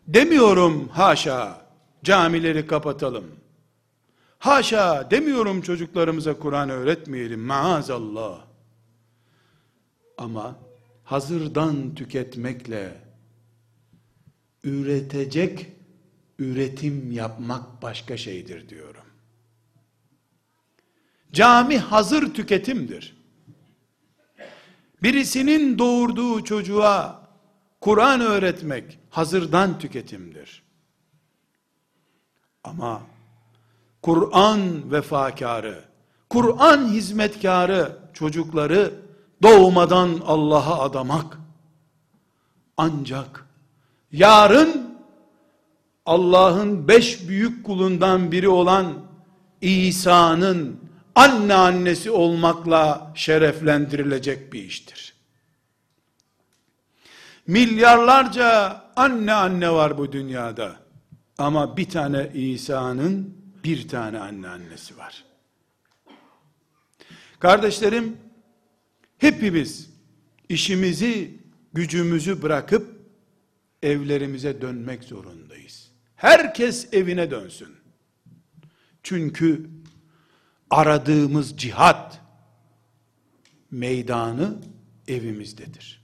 demiyorum 0.06 0.88
haşa, 0.88 1.66
camileri 2.04 2.66
kapatalım. 2.66 3.24
Haşa 4.38 5.10
demiyorum 5.10 5.62
çocuklarımıza 5.62 6.38
Kur'an 6.38 6.70
öğretmeyelim 6.70 7.40
maazallah. 7.40 8.44
Ama 10.18 10.56
hazırdan 11.04 11.94
tüketmekle 11.94 12.94
üretecek 14.64 15.66
üretim 16.38 17.12
yapmak 17.12 17.82
başka 17.82 18.16
şeydir 18.16 18.68
diyorum. 18.68 19.04
Cami 21.32 21.78
hazır 21.78 22.34
tüketimdir. 22.34 23.17
Birisinin 25.02 25.78
doğurduğu 25.78 26.44
çocuğa 26.44 27.22
Kur'an 27.80 28.20
öğretmek 28.20 28.98
hazırdan 29.10 29.78
tüketimdir. 29.78 30.62
Ama 32.64 33.02
Kur'an 34.02 34.92
vefakarı, 34.92 35.84
Kur'an 36.28 36.88
hizmetkarı 36.88 37.98
çocukları 38.14 38.94
doğmadan 39.42 40.20
Allah'a 40.26 40.80
adamak 40.80 41.38
ancak 42.76 43.46
yarın 44.12 44.98
Allah'ın 46.06 46.88
beş 46.88 47.28
büyük 47.28 47.66
kulundan 47.66 48.32
biri 48.32 48.48
olan 48.48 48.94
İsa'nın 49.60 50.87
anne 51.18 51.54
annesi 51.54 52.10
olmakla 52.10 53.12
şereflendirilecek 53.14 54.52
bir 54.52 54.64
iştir. 54.64 55.14
Milyarlarca 57.46 58.82
anne 58.96 59.32
anne 59.32 59.70
var 59.70 59.98
bu 59.98 60.12
dünyada. 60.12 60.76
Ama 61.38 61.76
bir 61.76 61.88
tane 61.88 62.30
İsa'nın 62.34 63.34
bir 63.64 63.88
tane 63.88 64.18
anne 64.18 64.48
annesi 64.48 64.98
var. 64.98 65.24
Kardeşlerim, 67.38 68.16
hepimiz 69.18 69.90
işimizi, 70.48 71.38
gücümüzü 71.72 72.42
bırakıp 72.42 73.00
evlerimize 73.82 74.60
dönmek 74.60 75.04
zorundayız. 75.04 75.90
Herkes 76.16 76.88
evine 76.92 77.30
dönsün. 77.30 77.76
Çünkü 79.02 79.70
aradığımız 80.70 81.56
cihat 81.56 82.20
meydanı 83.70 84.56
evimizdedir. 85.08 86.02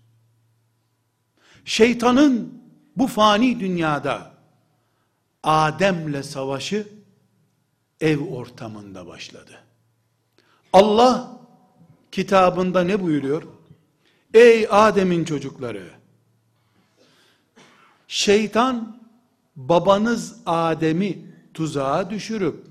Şeytanın 1.64 2.62
bu 2.96 3.06
fani 3.06 3.60
dünyada 3.60 4.34
Adem'le 5.42 6.22
savaşı 6.22 6.88
ev 8.00 8.18
ortamında 8.18 9.06
başladı. 9.06 9.58
Allah 10.72 11.40
kitabında 12.12 12.84
ne 12.84 13.02
buyuruyor? 13.02 13.42
Ey 14.34 14.66
Adem'in 14.70 15.24
çocukları! 15.24 15.90
Şeytan 18.08 19.00
babanız 19.56 20.36
Adem'i 20.46 21.26
tuzağa 21.54 22.10
düşürüp 22.10 22.66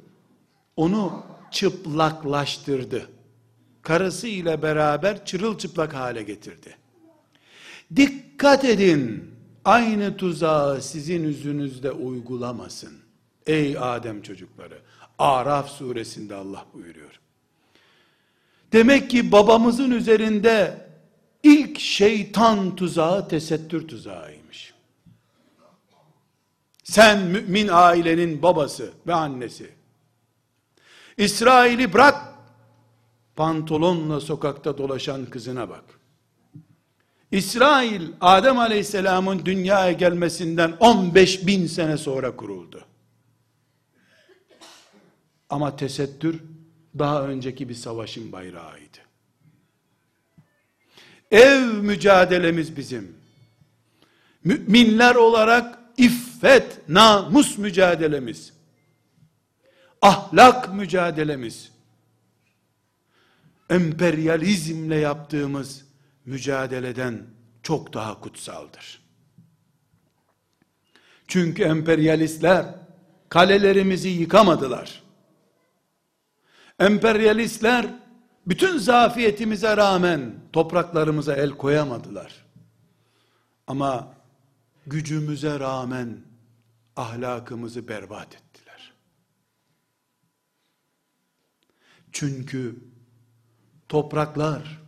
onu 0.76 1.24
çıplaklaştırdı. 1.54 3.10
Karısı 3.82 4.28
ile 4.28 4.62
beraber 4.62 5.26
çırılçıplak 5.26 5.94
hale 5.94 6.24
getirdi. 6.24 6.78
Dikkat 7.96 8.66
edin. 8.66 9.34
aynı 9.66 10.18
tuzağı 10.18 10.82
sizin 10.82 11.24
yüzünüzde 11.24 11.92
uygulamasın. 11.92 12.94
Ey 13.48 13.78
Adem 13.80 14.22
çocukları. 14.22 14.82
Araf 15.20 15.70
suresinde 15.70 16.36
Allah 16.36 16.66
buyuruyor. 16.74 17.20
Demek 18.72 19.10
ki 19.10 19.32
babamızın 19.32 19.92
üzerinde 19.92 20.88
ilk 21.44 21.80
şeytan 21.80 22.76
tuzağı 22.76 23.28
tesettür 23.28 23.88
tuzağıymış. 23.88 24.74
Sen 26.84 27.22
mümin 27.22 27.70
ailenin 27.72 28.42
babası 28.42 28.92
ve 29.08 29.14
annesi. 29.14 29.70
İsrail'i 31.18 31.94
bırak, 31.94 32.16
pantolonla 33.36 34.20
sokakta 34.20 34.78
dolaşan 34.78 35.26
kızına 35.26 35.70
bak. 35.70 35.84
İsrail, 37.32 38.12
Adem 38.22 38.58
Aleyhisselam'ın 38.58 39.46
dünyaya 39.46 39.92
gelmesinden 39.92 40.74
15 40.80 41.48
bin 41.48 41.68
sene 41.68 41.98
sonra 41.98 42.36
kuruldu. 42.36 42.86
Ama 45.50 45.76
tesettür, 45.76 46.44
daha 47.00 47.24
önceki 47.28 47.70
bir 47.70 47.74
savaşın 47.74 48.32
bayrağıydı. 48.32 48.98
Ev 51.32 51.62
mücadelemiz 51.64 52.78
bizim. 52.78 53.16
Müminler 54.44 55.16
olarak 55.16 55.80
iffet, 55.98 56.90
namus 56.90 57.58
mücadelemiz. 57.58 58.54
Ahlak 60.04 60.74
mücadelemiz. 60.74 61.72
Emperyalizmle 63.70 64.96
yaptığımız 64.96 65.86
mücadeleden 66.26 67.24
çok 67.64 67.94
daha 67.94 68.20
kutsaldır. 68.20 69.02
Çünkü 71.28 71.64
emperyalistler 71.64 72.66
kalelerimizi 73.30 74.10
yıkamadılar. 74.10 75.04
Emperyalistler 76.80 77.86
bütün 78.48 78.78
zafiyetimize 78.78 79.78
rağmen 79.78 80.36
topraklarımıza 80.54 81.36
el 81.36 81.50
koyamadılar. 81.50 82.46
Ama 83.68 84.14
gücümüze 84.88 85.60
rağmen 85.60 86.18
ahlakımızı 86.96 87.88
berbat 87.88 88.28
ettiler. 88.28 88.43
Çünkü 92.14 92.76
topraklar 93.90 94.82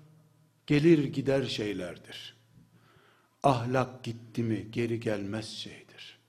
gelir 0.67 1.03
gider 1.03 1.43
şeylerdir. 1.43 2.35
Ahlak 3.43 4.03
gitti 4.03 4.43
mi 4.43 4.67
geri 4.71 4.99
gelmez 4.99 5.49
şeydir. 5.49 6.19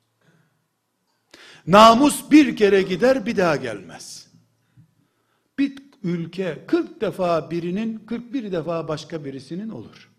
Namus 1.66 2.30
bir 2.30 2.56
kere 2.56 2.82
gider 2.82 3.26
bir 3.26 3.37
daha 3.37 3.56
gelmez. 3.56 4.26
Bir 5.59 5.76
ülke 6.02 6.64
40 6.66 7.00
defa 7.00 7.50
birinin 7.50 7.98
41 8.06 8.52
defa 8.52 8.88
başka 8.88 9.24
birisinin 9.24 9.68
olur. 9.68 10.11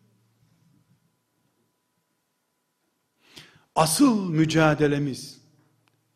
Asıl 3.76 4.30
mücadelemiz 4.30 5.42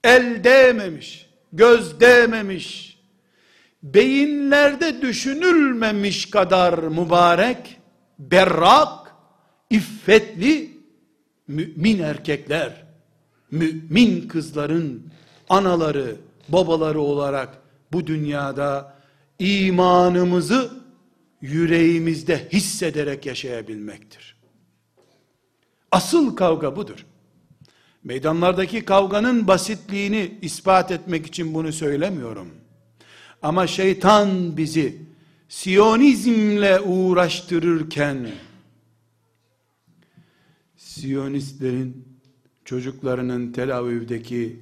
el 0.03 0.43
değmemiş, 0.43 1.29
göz 1.53 1.99
değmemiş, 1.99 2.90
beyinlerde 3.83 5.01
düşünülmemiş 5.01 6.29
kadar 6.29 6.79
mübarek, 6.79 7.77
berrak, 8.19 9.15
iffetli 9.69 10.77
mümin 11.47 11.99
erkekler, 11.99 12.83
mümin 13.51 14.27
kızların 14.27 15.11
anaları, 15.49 16.15
babaları 16.49 16.99
olarak 16.99 17.57
bu 17.91 18.07
dünyada 18.07 18.93
imanımızı 19.39 20.71
yüreğimizde 21.41 22.49
hissederek 22.53 23.25
yaşayabilmektir. 23.25 24.35
Asıl 25.91 26.35
kavga 26.35 26.75
budur. 26.75 27.05
Meydanlardaki 28.03 28.85
kavganın 28.85 29.47
basitliğini 29.47 30.37
ispat 30.41 30.91
etmek 30.91 31.25
için 31.27 31.53
bunu 31.53 31.73
söylemiyorum. 31.73 32.60
Ama 33.41 33.67
şeytan 33.67 34.57
bizi 34.57 35.01
Siyonizmle 35.49 36.79
uğraştırırken 36.79 38.31
Siyonistlerin 40.77 42.05
çocuklarının 42.65 43.51
Tel 43.51 43.77
Aviv'deki 43.77 44.59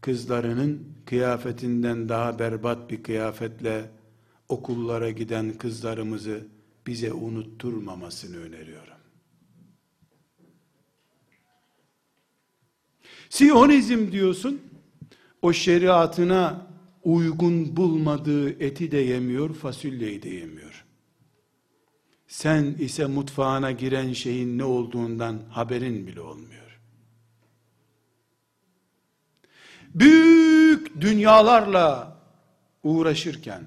kızlarının 0.00 0.88
kıyafetinden 1.04 2.08
daha 2.08 2.38
berbat 2.38 2.90
bir 2.90 3.02
kıyafetle 3.02 3.90
okullara 4.48 5.10
giden 5.10 5.58
kızlarımızı 5.58 6.46
bize 6.86 7.12
unutturmamasını 7.12 8.36
öneriyorum. 8.36 8.96
Siyonizm 13.30 14.12
diyorsun, 14.12 14.62
o 15.42 15.52
şeriatına 15.52 16.66
uygun 17.06 17.76
bulmadığı 17.76 18.64
eti 18.64 18.90
de 18.90 18.98
yemiyor, 18.98 19.54
fasulyeyi 19.54 20.22
de 20.22 20.28
yemiyor. 20.28 20.84
Sen 22.26 22.64
ise 22.64 23.06
mutfağına 23.06 23.70
giren 23.70 24.12
şeyin 24.12 24.58
ne 24.58 24.64
olduğundan 24.64 25.38
haberin 25.50 26.06
bile 26.06 26.20
olmuyor. 26.20 26.80
Büyük 29.94 31.00
dünyalarla 31.00 32.16
uğraşırken, 32.82 33.62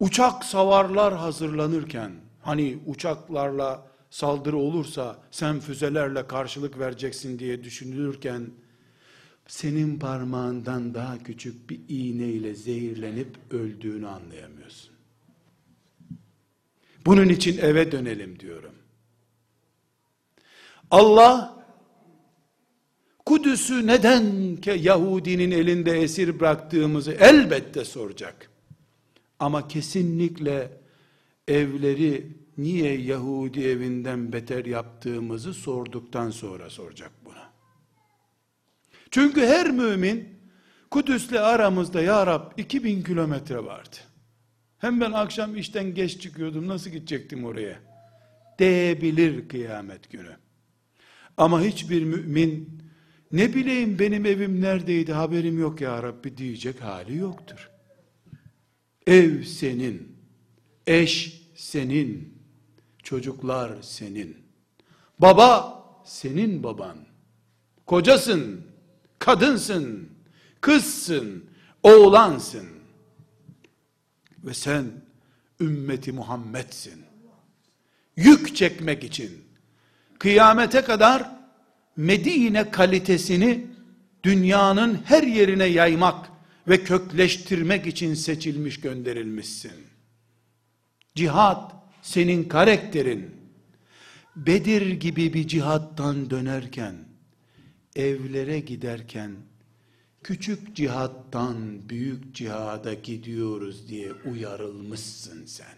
uçak 0.00 0.44
savarlar 0.44 1.16
hazırlanırken, 1.16 2.12
hani 2.42 2.78
uçaklarla 2.86 3.86
saldırı 4.10 4.56
olursa 4.56 5.18
sen 5.30 5.60
füzelerle 5.60 6.26
karşılık 6.26 6.78
vereceksin 6.78 7.38
diye 7.38 7.64
düşünülürken, 7.64 8.50
senin 9.46 9.98
parmağından 9.98 10.94
daha 10.94 11.18
küçük 11.22 11.70
bir 11.70 11.80
iğneyle 11.88 12.54
zehirlenip 12.54 13.36
öldüğünü 13.50 14.08
anlayamıyorsun. 14.08 14.92
Bunun 17.06 17.28
için 17.28 17.58
eve 17.58 17.92
dönelim 17.92 18.38
diyorum. 18.38 18.74
Allah 20.90 21.64
Kudüs'ü 23.26 23.86
neden 23.86 24.56
ki 24.56 24.76
Yahudinin 24.82 25.50
elinde 25.50 26.00
esir 26.00 26.40
bıraktığımızı 26.40 27.12
elbette 27.12 27.84
soracak. 27.84 28.50
Ama 29.38 29.68
kesinlikle 29.68 30.70
evleri 31.48 32.26
niye 32.58 33.00
Yahudi 33.00 33.60
evinden 33.60 34.32
beter 34.32 34.64
yaptığımızı 34.64 35.54
sorduktan 35.54 36.30
sonra 36.30 36.70
soracak. 36.70 37.21
Çünkü 39.12 39.40
her 39.40 39.70
mümin 39.70 40.28
Kudüs'le 40.90 41.32
aramızda 41.32 42.02
ya 42.02 42.26
Rab 42.26 42.58
2000 42.58 43.02
kilometre 43.02 43.64
vardı. 43.64 43.96
Hem 44.78 45.00
ben 45.00 45.12
akşam 45.12 45.56
işten 45.56 45.94
geç 45.94 46.20
çıkıyordum 46.20 46.68
nasıl 46.68 46.90
gidecektim 46.90 47.44
oraya? 47.44 47.78
Diyebilir 48.58 49.48
kıyamet 49.48 50.10
günü. 50.10 50.36
Ama 51.36 51.62
hiçbir 51.62 52.04
mümin 52.04 52.82
ne 53.32 53.54
bileyim 53.54 53.98
benim 53.98 54.26
evim 54.26 54.60
neredeydi 54.60 55.12
haberim 55.12 55.58
yok 55.60 55.80
ya 55.80 56.02
Rabbi 56.02 56.36
diyecek 56.36 56.82
hali 56.82 57.16
yoktur. 57.16 57.70
Ev 59.06 59.42
senin, 59.42 60.16
eş 60.86 61.42
senin, 61.54 62.38
çocuklar 63.02 63.82
senin. 63.82 64.36
Baba 65.18 65.82
senin 66.04 66.62
baban. 66.62 66.96
Kocasın, 67.86 68.71
kadınsın, 69.24 70.08
kızsın, 70.60 71.44
oğlansın. 71.82 72.68
Ve 74.44 74.54
sen 74.54 74.84
ümmeti 75.60 76.12
Muhammed'sin. 76.12 77.04
Yük 78.16 78.56
çekmek 78.56 79.04
için 79.04 79.44
kıyamete 80.18 80.82
kadar 80.82 81.30
Medine 81.96 82.70
kalitesini 82.70 83.66
dünyanın 84.22 85.00
her 85.04 85.22
yerine 85.22 85.64
yaymak 85.64 86.28
ve 86.68 86.84
kökleştirmek 86.84 87.86
için 87.86 88.14
seçilmiş 88.14 88.80
gönderilmişsin. 88.80 89.86
Cihat 91.14 91.72
senin 92.02 92.44
karakterin. 92.44 93.30
Bedir 94.36 94.92
gibi 94.92 95.34
bir 95.34 95.48
cihattan 95.48 96.30
dönerken, 96.30 97.11
evlere 97.96 98.60
giderken, 98.60 99.36
küçük 100.22 100.76
cihattan 100.76 101.88
büyük 101.88 102.34
cihada 102.34 102.94
gidiyoruz 102.94 103.88
diye 103.88 104.12
uyarılmışsın 104.12 105.46
sen. 105.46 105.76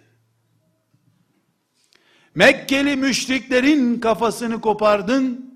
Mekkeli 2.35 2.96
müşriklerin 2.96 4.00
kafasını 4.00 4.61
kopardın, 4.61 5.55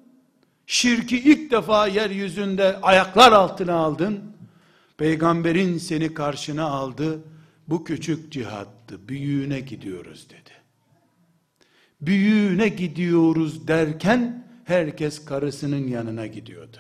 Şirki 0.71 1.18
ilk 1.18 1.51
defa 1.51 1.87
yeryüzünde 1.87 2.81
ayaklar 2.81 3.33
altına 3.33 3.75
aldın. 3.75 4.21
Peygamberin 4.97 5.79
seni 5.79 6.14
karşına 6.14 6.64
aldı. 6.64 7.21
Bu 7.68 7.85
küçük 7.85 8.33
cihattı. 8.33 9.09
Büyüğüne 9.09 9.61
gidiyoruz 9.61 10.31
dedi. 10.31 10.51
Büyüğüne 12.01 12.68
gidiyoruz 12.68 13.68
derken 13.68 14.47
herkes 14.68 15.24
karısının 15.24 15.88
yanına 15.88 16.26
gidiyordu. 16.26 16.76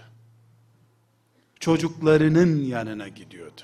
Çocuklarının 1.60 2.64
yanına 2.64 3.08
gidiyordu. 3.08 3.60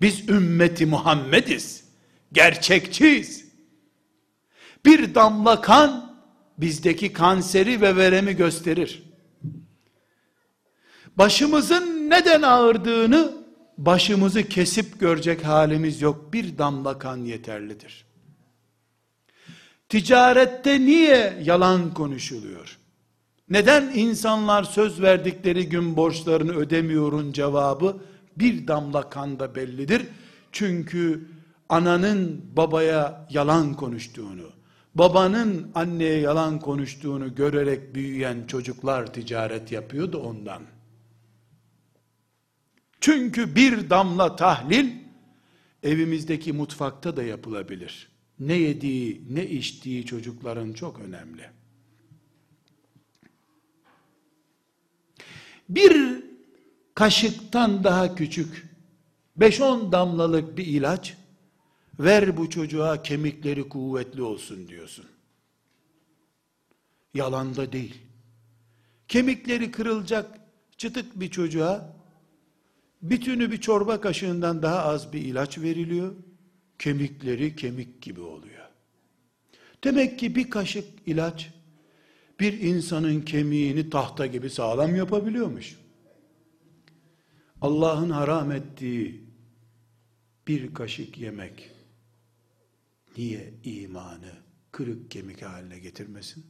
Biz 0.00 0.28
ümmeti 0.28 0.86
Muhammediz. 0.86 1.84
Gerçekçiyiz. 2.32 3.44
Bir 4.84 5.14
damla 5.14 5.60
kan 5.60 6.16
bizdeki 6.58 7.12
kanseri 7.12 7.80
ve 7.80 7.96
veremi 7.96 8.36
gösterir. 8.36 9.02
Başımızın 11.16 12.10
neden 12.10 12.42
ağırdığını 12.42 13.44
başımızı 13.78 14.48
kesip 14.48 15.00
görecek 15.00 15.44
halimiz 15.44 16.02
yok. 16.02 16.32
Bir 16.32 16.58
damla 16.58 16.98
kan 16.98 17.16
yeterlidir. 17.16 18.04
Ticarette 19.94 20.80
niye 20.80 21.38
yalan 21.44 21.94
konuşuluyor? 21.94 22.78
Neden 23.50 23.82
insanlar 23.94 24.62
söz 24.62 25.02
verdikleri 25.02 25.68
gün 25.68 25.96
borçlarını 25.96 26.52
ödemiyorun 26.52 27.32
cevabı 27.32 27.96
bir 28.36 28.66
damla 28.66 29.10
kanda 29.10 29.54
bellidir. 29.54 30.06
Çünkü 30.52 31.28
ananın 31.68 32.44
babaya 32.56 33.26
yalan 33.30 33.74
konuştuğunu, 33.74 34.50
babanın 34.94 35.70
anneye 35.74 36.18
yalan 36.20 36.60
konuştuğunu 36.60 37.34
görerek 37.34 37.94
büyüyen 37.94 38.46
çocuklar 38.46 39.12
ticaret 39.12 39.72
yapıyordu 39.72 40.18
ondan. 40.18 40.62
Çünkü 43.00 43.54
bir 43.54 43.90
damla 43.90 44.36
tahlil 44.36 44.90
evimizdeki 45.82 46.52
mutfakta 46.52 47.16
da 47.16 47.22
yapılabilir. 47.22 48.13
Ne 48.38 48.54
yediği, 48.54 49.22
ne 49.30 49.46
içtiği 49.46 50.06
çocukların 50.06 50.72
çok 50.72 51.00
önemli. 51.00 51.50
Bir 55.68 56.24
kaşıktan 56.94 57.84
daha 57.84 58.14
küçük 58.14 58.68
5-10 59.38 59.92
damlalık 59.92 60.58
bir 60.58 60.66
ilaç 60.66 61.16
ver 62.00 62.36
bu 62.36 62.50
çocuğa 62.50 63.02
kemikleri 63.02 63.68
kuvvetli 63.68 64.22
olsun 64.22 64.68
diyorsun. 64.68 65.06
Yalanda 67.14 67.72
değil. 67.72 68.02
Kemikleri 69.08 69.70
kırılacak 69.70 70.40
çıtık 70.76 71.20
bir 71.20 71.30
çocuğa 71.30 71.96
bütünü 73.02 73.50
bir 73.50 73.60
çorba 73.60 74.00
kaşığından 74.00 74.62
daha 74.62 74.78
az 74.78 75.12
bir 75.12 75.20
ilaç 75.20 75.58
veriliyor. 75.58 76.14
Kemikleri 76.78 77.56
kemik 77.56 78.02
gibi 78.02 78.20
oluyor. 78.20 78.68
Demek 79.84 80.18
ki 80.18 80.34
bir 80.34 80.50
kaşık 80.50 80.84
ilaç 81.06 81.50
bir 82.40 82.60
insanın 82.60 83.20
kemiğini 83.20 83.90
tahta 83.90 84.26
gibi 84.26 84.50
sağlam 84.50 84.96
yapabiliyormuş. 84.96 85.76
Allah'ın 87.60 88.10
haram 88.10 88.52
ettiği 88.52 89.24
bir 90.48 90.74
kaşık 90.74 91.18
yemek 91.18 91.70
niye 93.16 93.54
imanı 93.64 94.32
kırık 94.72 95.10
kemik 95.10 95.42
haline 95.42 95.78
getirmesin? 95.78 96.46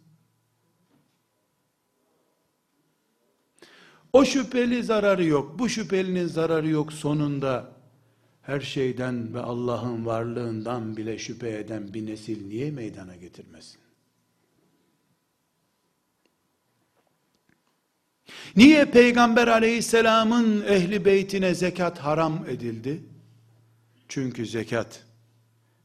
O 4.13 4.25
şüpheli 4.25 4.83
zararı 4.83 5.25
yok, 5.25 5.59
bu 5.59 5.69
şüphelinin 5.69 6.27
zararı 6.27 6.69
yok 6.69 6.93
sonunda 6.93 7.74
her 8.47 8.61
şeyden 8.61 9.35
ve 9.35 9.41
Allah'ın 9.41 10.07
varlığından 10.07 10.97
bile 10.97 11.19
şüphe 11.19 11.59
eden 11.59 11.95
bir 11.95 12.07
nesil 12.07 12.47
niye 12.47 12.71
meydana 12.71 13.17
getirmesin? 13.17 13.81
Niye 18.57 18.85
Peygamber 18.85 19.49
aleyhisselamın 19.49 20.65
ehli 20.69 21.05
beytine 21.05 21.55
zekat 21.55 21.99
haram 21.99 22.45
edildi? 22.49 23.03
Çünkü 24.09 24.47
zekat 24.47 25.03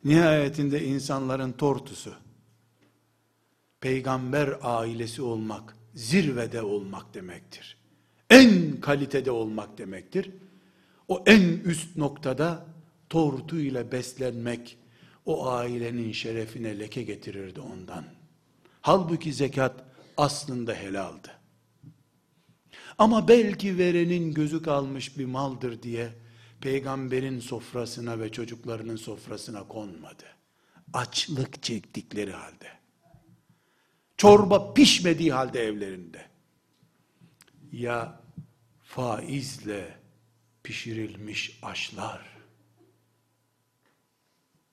nihayetinde 0.04 0.86
insanların 0.86 1.52
tortusu. 1.52 2.14
Peygamber 3.82 4.58
ailesi 4.62 5.22
olmak, 5.22 5.78
zirvede 5.94 6.62
olmak 6.62 7.14
demektir. 7.14 7.78
En 8.30 8.82
kalitede 8.82 9.32
olmak 9.32 9.78
demektir. 9.78 10.32
O 11.10 11.24
en 11.26 11.42
üst 11.42 11.98
noktada 11.98 12.66
tortu 13.10 13.60
ile 13.60 13.92
beslenmek, 13.92 14.78
o 15.26 15.48
ailenin 15.48 16.12
şerefine 16.12 16.80
leke 16.80 17.04
getirirdi 17.04 17.60
ondan. 17.62 18.06
Halbuki 18.82 19.34
zekat 19.34 19.84
aslında 20.18 20.74
helaldi. 20.74 21.28
Ama 22.98 23.28
belki 23.28 23.78
verenin 23.78 24.34
gözü 24.34 24.62
kalmış 24.62 25.18
bir 25.18 25.26
maldır 25.26 25.84
diye 25.84 26.10
peygamberin 26.62 27.40
sofrasına 27.40 28.20
ve 28.20 28.32
çocuklarının 28.32 28.96
sofrasına 28.96 29.68
konmadı. 29.68 30.24
Açlık 30.94 31.64
çektikleri 31.64 32.32
halde. 32.32 32.68
Çorba 34.18 34.74
pişmediği 34.74 35.34
halde 35.34 35.64
evlerinde. 35.64 36.26
Ya 37.72 38.22
faizle 38.84 39.99
pişirilmiş 40.70 41.60
aşlar 41.62 42.22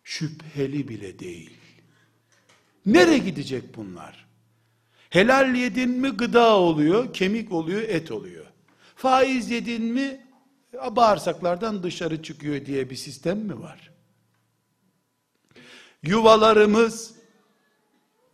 şüpheli 0.05 0.89
bile 0.89 1.19
değil. 1.19 1.57
Nereye 2.87 3.19
gidecek 3.19 3.77
bunlar? 3.77 4.27
Helal 5.11 5.55
yedin 5.55 5.91
mi 5.91 6.09
gıda 6.09 6.57
oluyor, 6.57 7.13
kemik 7.13 7.53
oluyor, 7.53 7.83
et 7.83 8.11
oluyor. 8.11 8.47
Faiz 8.97 9.51
yedin 9.51 9.83
mi 9.85 10.27
bağırsaklardan 10.91 11.83
dışarı 11.83 12.23
çıkıyor 12.23 12.67
diye 12.67 12.91
bir 12.91 12.97
sistem 12.97 13.39
mi 13.39 13.61
var? 13.61 13.93
Yuvalarımız 16.03 17.15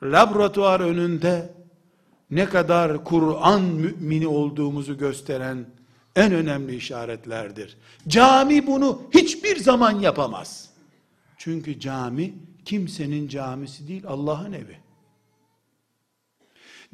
laboratuvar 0.02 0.80
önünde 0.80 1.54
ne 2.30 2.48
kadar 2.48 3.04
Kur'an 3.04 3.62
mümini 3.62 4.26
olduğumuzu 4.26 4.98
gösteren 4.98 5.81
en 6.16 6.32
önemli 6.32 6.76
işaretlerdir. 6.76 7.76
Cami 8.08 8.66
bunu 8.66 9.02
hiçbir 9.14 9.56
zaman 9.56 10.00
yapamaz. 10.00 10.70
Çünkü 11.38 11.80
cami 11.80 12.34
kimsenin 12.64 13.28
camisi 13.28 13.88
değil, 13.88 14.02
Allah'ın 14.06 14.52
evi. 14.52 14.76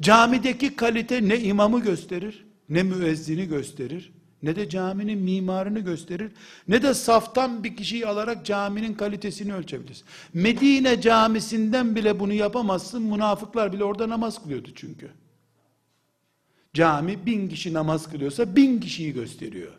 Camideki 0.01 0.75
kalite 0.75 1.27
ne 1.27 1.39
imamı 1.39 1.81
gösterir, 1.81 2.45
ne 2.69 2.83
müezzini 2.83 3.47
gösterir, 3.47 4.13
ne 4.43 4.55
de 4.55 4.69
caminin 4.69 5.19
mimarını 5.19 5.79
gösterir, 5.79 6.31
ne 6.67 6.81
de 6.81 6.93
saftan 6.93 7.63
bir 7.63 7.77
kişiyi 7.77 8.07
alarak 8.07 8.45
caminin 8.45 8.93
kalitesini 8.93 9.53
ölçebiliriz. 9.53 10.03
Medine 10.33 11.01
camisinden 11.01 11.95
bile 11.95 12.19
bunu 12.19 12.33
yapamazsın, 12.33 13.01
münafıklar 13.01 13.73
bile 13.73 13.83
orada 13.83 14.09
namaz 14.09 14.43
kılıyordu 14.43 14.69
çünkü. 14.75 15.11
Cami 16.73 17.25
bin 17.25 17.49
kişi 17.49 17.73
namaz 17.73 18.09
kılıyorsa 18.09 18.55
bin 18.55 18.79
kişiyi 18.79 19.13
gösteriyor. 19.13 19.73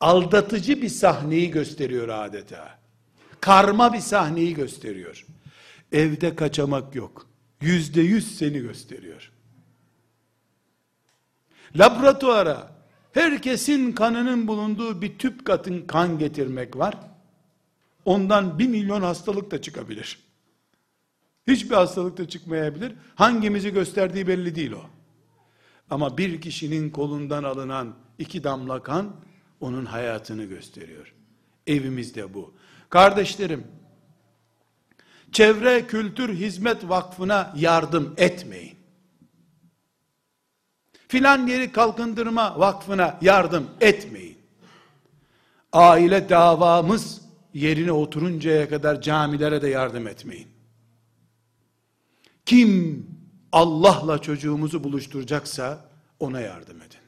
Aldatıcı 0.00 0.82
bir 0.82 0.88
sahneyi 0.88 1.50
gösteriyor 1.50 2.08
adeta. 2.08 2.78
Karma 3.40 3.92
bir 3.92 4.00
sahneyi 4.00 4.54
gösteriyor. 4.54 5.26
Evde 5.92 6.36
kaçamak 6.36 6.94
yok 6.94 7.32
yüzde 7.62 8.00
yüz 8.00 8.38
seni 8.38 8.58
gösteriyor. 8.58 9.32
Laboratuvara 11.76 12.72
herkesin 13.12 13.92
kanının 13.92 14.48
bulunduğu 14.48 15.02
bir 15.02 15.18
tüp 15.18 15.44
katın 15.44 15.86
kan 15.86 16.18
getirmek 16.18 16.76
var. 16.76 16.98
Ondan 18.04 18.58
bir 18.58 18.68
milyon 18.68 19.02
hastalık 19.02 19.50
da 19.50 19.62
çıkabilir. 19.62 20.18
Hiçbir 21.46 21.74
hastalık 21.74 22.18
da 22.18 22.28
çıkmayabilir. 22.28 22.92
Hangimizi 23.14 23.72
gösterdiği 23.72 24.26
belli 24.26 24.54
değil 24.54 24.72
o. 24.72 24.91
Ama 25.92 26.18
bir 26.18 26.40
kişinin 26.40 26.90
kolundan 26.90 27.44
alınan 27.44 27.94
iki 28.18 28.44
damla 28.44 28.82
kan 28.82 29.16
onun 29.60 29.84
hayatını 29.84 30.44
gösteriyor. 30.44 31.14
Evimizde 31.66 32.34
bu. 32.34 32.54
Kardeşlerim, 32.88 33.66
Çevre 35.32 35.86
Kültür 35.86 36.34
Hizmet 36.34 36.88
Vakfı'na 36.88 37.52
yardım 37.56 38.14
etmeyin. 38.16 38.76
Filan 41.08 41.46
yeri 41.46 41.72
kalkındırma 41.72 42.60
vakfına 42.60 43.18
yardım 43.22 43.70
etmeyin. 43.80 44.38
Aile 45.72 46.28
davamız 46.28 47.22
yerine 47.54 47.92
oturuncaya 47.92 48.68
kadar 48.68 49.00
camilere 49.00 49.62
de 49.62 49.68
yardım 49.68 50.06
etmeyin. 50.06 50.48
Kim 52.46 53.06
Allah'la 53.52 54.18
çocuğumuzu 54.18 54.84
buluşturacaksa 54.84 55.84
ona 56.20 56.40
yardım 56.40 56.76
edin. 56.76 56.98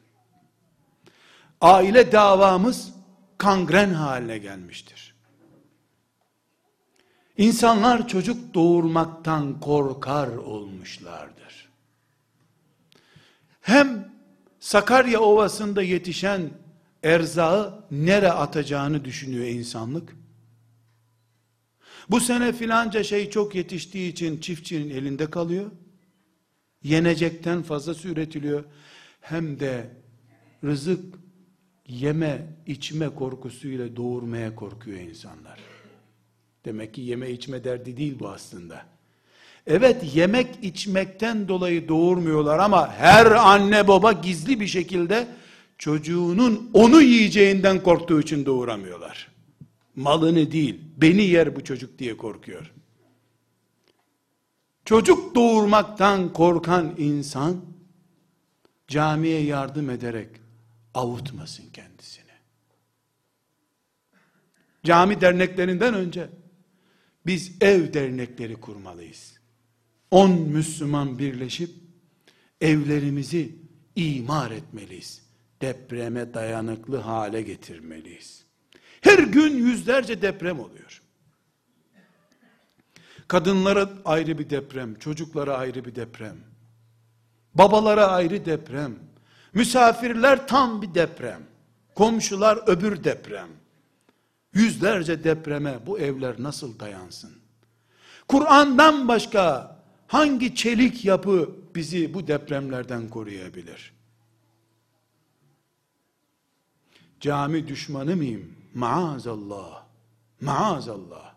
Aile 1.61 2.13
davamız 2.13 2.93
kangren 3.39 3.91
haline 3.91 4.39
gelmiştir. 4.39 5.15
İnsanlar 7.37 8.09
çocuk 8.09 8.55
doğurmaktan 8.55 9.61
korkar 9.61 10.29
olmuşlardır. 10.29 11.71
Hem 13.61 14.15
Sakarya 14.61 15.21
Ovası'nda 15.21 15.83
yetişen 15.83 16.51
erzağı 17.03 17.85
nere 17.91 18.33
atacağını 18.33 19.05
düşünüyor 19.05 19.47
insanlık. 19.47 20.17
Bu 22.11 22.21
sene 22.21 22.53
filanca 22.53 23.05
şey 23.05 23.31
çok 23.31 23.55
yetiştiği 23.55 24.13
için 24.13 24.41
çiftçinin 24.41 24.91
elinde 24.91 25.31
kalıyor. 25.31 25.71
Yenecekten 26.85 27.63
fazlası 27.63 28.09
üretiliyor. 28.09 28.65
Hem 29.21 29.61
de 29.61 29.91
rızık 30.65 31.15
yeme 31.89 32.47
içme 32.67 33.09
korkusuyla 33.09 33.97
doğurmaya 33.97 34.55
korkuyor 34.55 34.99
insanlar. 34.99 35.59
Demek 36.65 36.95
ki 36.95 37.01
yeme 37.01 37.31
içme 37.31 37.65
derdi 37.65 37.97
değil 37.97 38.19
bu 38.21 38.29
aslında. 38.29 38.87
Evet 39.67 40.15
yemek 40.15 40.49
içmekten 40.63 41.49
dolayı 41.49 41.89
doğurmuyorlar 41.89 42.59
ama 42.59 42.93
her 42.93 43.27
anne 43.27 43.89
baba 43.89 44.13
gizli 44.13 44.61
bir 44.61 44.67
şekilde 44.67 45.27
çocuğunun 45.79 46.71
onu 46.73 47.03
yiyeceğinden 47.03 47.83
korktuğu 47.83 48.21
için 48.21 48.47
doğuramıyorlar. 48.47 49.29
Malını 49.97 50.53
değil, 50.53 50.81
beni 50.97 51.23
yer 51.23 51.57
bu 51.57 51.65
çocuk 51.65 51.99
diye 51.99 52.17
korkuyor. 52.17 52.73
Çocuk 54.85 55.35
doğurmaktan 55.35 56.33
korkan 56.33 56.95
insan 56.99 57.65
camiye 58.89 59.43
yardım 59.43 59.91
ederek 59.91 60.29
avutmasın 60.95 61.65
kendisini. 61.73 62.25
Cami 64.85 65.21
derneklerinden 65.21 65.95
önce 65.95 66.29
biz 67.27 67.53
ev 67.61 67.93
dernekleri 67.93 68.55
kurmalıyız. 68.55 69.41
On 70.11 70.31
Müslüman 70.31 71.19
birleşip 71.19 71.71
evlerimizi 72.61 73.55
imar 73.97 74.51
etmeliyiz. 74.51 75.23
Depreme 75.61 76.35
dayanıklı 76.35 76.97
hale 76.97 77.43
getirmeliyiz. 77.43 78.45
Her 79.01 79.19
gün 79.19 79.57
yüzlerce 79.57 80.23
deprem 80.23 80.61
oluyor. 80.61 81.04
Kadınlara 83.29 83.89
ayrı 84.05 84.39
bir 84.39 84.51
deprem, 84.51 84.95
çocuklara 84.95 85.57
ayrı 85.57 85.85
bir 85.85 85.95
deprem. 85.95 86.37
Babalara 87.55 88.07
ayrı 88.07 88.45
deprem. 88.45 88.95
Misafirler 89.55 90.49
tam 90.49 90.83
bir 90.83 90.95
deprem. 90.95 91.41
Komşular 91.95 92.59
öbür 92.67 93.05
deprem. 93.05 93.49
Yüzlerce 94.53 95.25
depreme 95.25 95.79
bu 95.87 95.99
evler 95.99 96.35
nasıl 96.39 96.79
dayansın? 96.79 97.33
Kur'an'dan 98.29 99.09
başka 99.09 99.77
hangi 100.07 100.55
çelik 100.55 101.05
yapı 101.05 101.51
bizi 101.75 102.15
bu 102.15 102.27
depremlerden 102.27 103.09
koruyabilir? 103.09 103.93
Cami 107.21 107.69
düşmanı 107.69 108.17
mıyım? 108.17 108.57
Maazallah. 108.75 109.85
Maazallah. 110.41 111.34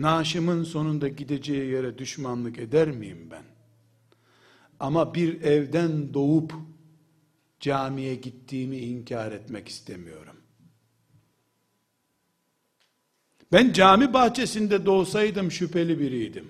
Naşımın 0.00 0.64
sonunda 0.64 1.08
gideceği 1.08 1.70
yere 1.70 1.98
düşmanlık 1.98 2.58
eder 2.58 2.88
miyim 2.88 3.28
ben? 3.30 3.42
Ama 4.80 5.14
bir 5.14 5.42
evden 5.42 6.14
doğup 6.14 6.52
camiye 7.60 8.14
gittiğimi 8.14 8.76
inkar 8.76 9.32
etmek 9.32 9.68
istemiyorum. 9.68 10.36
Ben 13.52 13.72
cami 13.72 14.12
bahçesinde 14.12 14.86
doğsaydım 14.86 15.50
şüpheli 15.50 16.00
biriydim. 16.00 16.48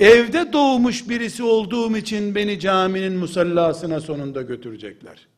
Evde 0.00 0.52
doğmuş 0.52 1.08
birisi 1.08 1.42
olduğum 1.42 1.96
için 1.96 2.34
beni 2.34 2.60
caminin 2.60 3.12
musallasına 3.12 4.00
sonunda 4.00 4.42
götürecekler. 4.42 5.28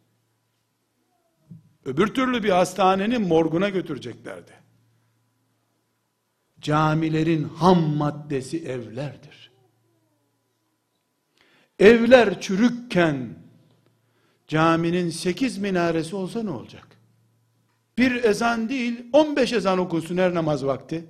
Öbür 1.84 2.06
türlü 2.06 2.42
bir 2.42 2.50
hastanenin 2.50 3.22
morguna 3.22 3.68
götüreceklerdi. 3.68 4.61
Camilerin 6.62 7.44
ham 7.44 7.96
maddesi 7.96 8.58
evlerdir. 8.58 9.50
Evler 11.78 12.40
çürükken 12.40 13.28
caminin 14.48 15.10
sekiz 15.10 15.58
minaresi 15.58 16.16
olsa 16.16 16.42
ne 16.42 16.50
olacak? 16.50 16.86
Bir 17.98 18.24
ezan 18.24 18.68
değil, 18.68 19.04
on 19.12 19.36
beş 19.36 19.52
ezan 19.52 19.78
okusun 19.78 20.16
her 20.16 20.34
namaz 20.34 20.66
vakti. 20.66 21.04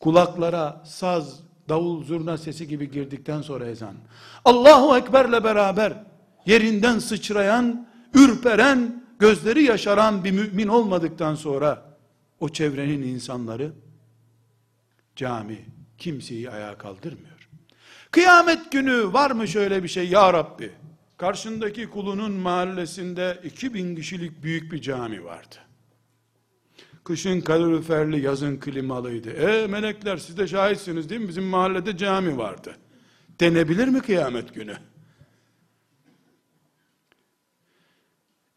Kulaklara 0.00 0.82
saz, 0.86 1.40
davul, 1.68 2.04
zurna 2.04 2.38
sesi 2.38 2.68
gibi 2.68 2.90
girdikten 2.90 3.42
sonra 3.42 3.66
ezan. 3.66 3.94
Allahu 4.44 4.96
Ekber'le 4.96 5.44
beraber 5.44 6.04
yerinden 6.46 6.98
sıçrayan, 6.98 7.88
ürperen, 8.14 9.04
gözleri 9.18 9.62
yaşaran 9.62 10.24
bir 10.24 10.30
mümin 10.30 10.68
olmadıktan 10.68 11.34
sonra 11.34 11.96
o 12.40 12.48
çevrenin 12.48 13.02
insanları 13.02 13.72
cami 15.16 15.64
kimseyi 15.98 16.50
ayağa 16.50 16.78
kaldırmıyor. 16.78 17.48
Kıyamet 18.10 18.72
günü 18.72 19.12
var 19.12 19.30
mı 19.30 19.48
şöyle 19.48 19.82
bir 19.82 19.88
şey 19.88 20.08
ya 20.08 20.32
Rabbi? 20.32 20.72
Karşındaki 21.16 21.90
kulunun 21.90 22.32
mahallesinde 22.32 23.40
2000 23.44 23.96
kişilik 23.96 24.42
büyük 24.42 24.72
bir 24.72 24.80
cami 24.80 25.24
vardı. 25.24 25.56
Kışın 27.04 27.40
kaloriferli, 27.40 28.20
yazın 28.20 28.56
klimalıydı. 28.56 29.30
E 29.30 29.66
melekler 29.66 30.16
siz 30.16 30.38
de 30.38 30.46
şahitsiniz 30.46 31.10
değil 31.10 31.20
mi? 31.20 31.28
Bizim 31.28 31.44
mahallede 31.44 31.96
cami 31.96 32.38
vardı. 32.38 32.76
Denebilir 33.40 33.88
mi 33.88 34.00
kıyamet 34.00 34.54
günü? 34.54 34.76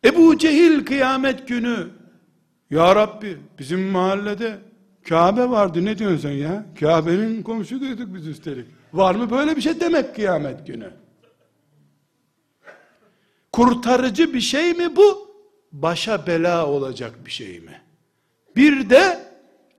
Ebu 0.05 0.38
Cehil 0.38 0.86
kıyamet 0.86 1.47
günü 1.47 1.88
Ya 2.70 2.95
Rabbi 2.95 3.38
bizim 3.60 3.82
mahallede 3.82 4.60
Kabe 5.10 5.49
vardı 5.49 5.86
ne 5.86 5.97
diyorsun 5.97 6.18
sen 6.18 6.32
ya? 6.32 6.66
Kabe'nin 6.80 7.43
komşu 7.43 7.82
duyduk 7.82 8.14
biz 8.16 8.28
üstelik. 8.28 8.66
Var 8.93 9.16
mı 9.16 9.30
böyle 9.30 9.55
bir 9.55 9.62
şey 9.62 9.80
demek 9.80 10.16
kıyamet 10.16 10.68
günü? 10.68 10.91
Kurtarıcı 13.51 14.34
bir 14.34 14.41
şey 14.41 14.74
mi 14.74 14.95
bu? 14.95 15.30
Başa 15.72 16.28
bela 16.28 16.68
olacak 16.68 17.14
bir 17.26 17.32
şey 17.32 17.60
mi? 17.60 17.82
Bir 18.55 18.89
de 18.89 19.20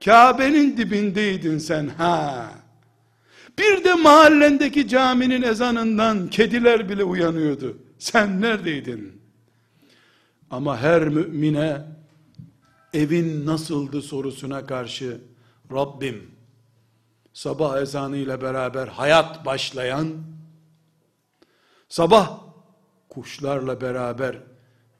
Kabe'nin 0.05 0.77
dibindeydin 0.77 1.57
sen 1.57 1.87
ha. 1.87 2.49
Bir 3.59 3.83
de 3.83 3.93
mahallendeki 3.93 4.87
caminin 4.87 5.41
ezanından 5.41 6.27
kediler 6.27 6.89
bile 6.89 7.03
uyanıyordu. 7.03 7.77
Sen 7.99 8.41
neredeydin? 8.41 9.21
Ama 10.49 10.77
her 10.77 11.03
mümine 11.03 11.81
evin 12.93 13.45
nasıldı 13.45 14.01
sorusuna 14.01 14.65
karşı 14.65 15.21
Rabbim 15.71 16.31
sabah 17.33 17.81
ezanı 17.81 18.17
ile 18.17 18.41
beraber 18.41 18.87
hayat 18.87 19.45
başlayan 19.45 20.07
sabah 21.89 22.39
kuşlarla 23.09 23.81
beraber 23.81 24.37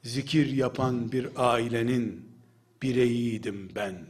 zikir 0.03 0.51
yapan 0.51 1.11
bir 1.11 1.27
ailenin 1.35 2.31
bireyiydim 2.81 3.71
ben. 3.75 4.05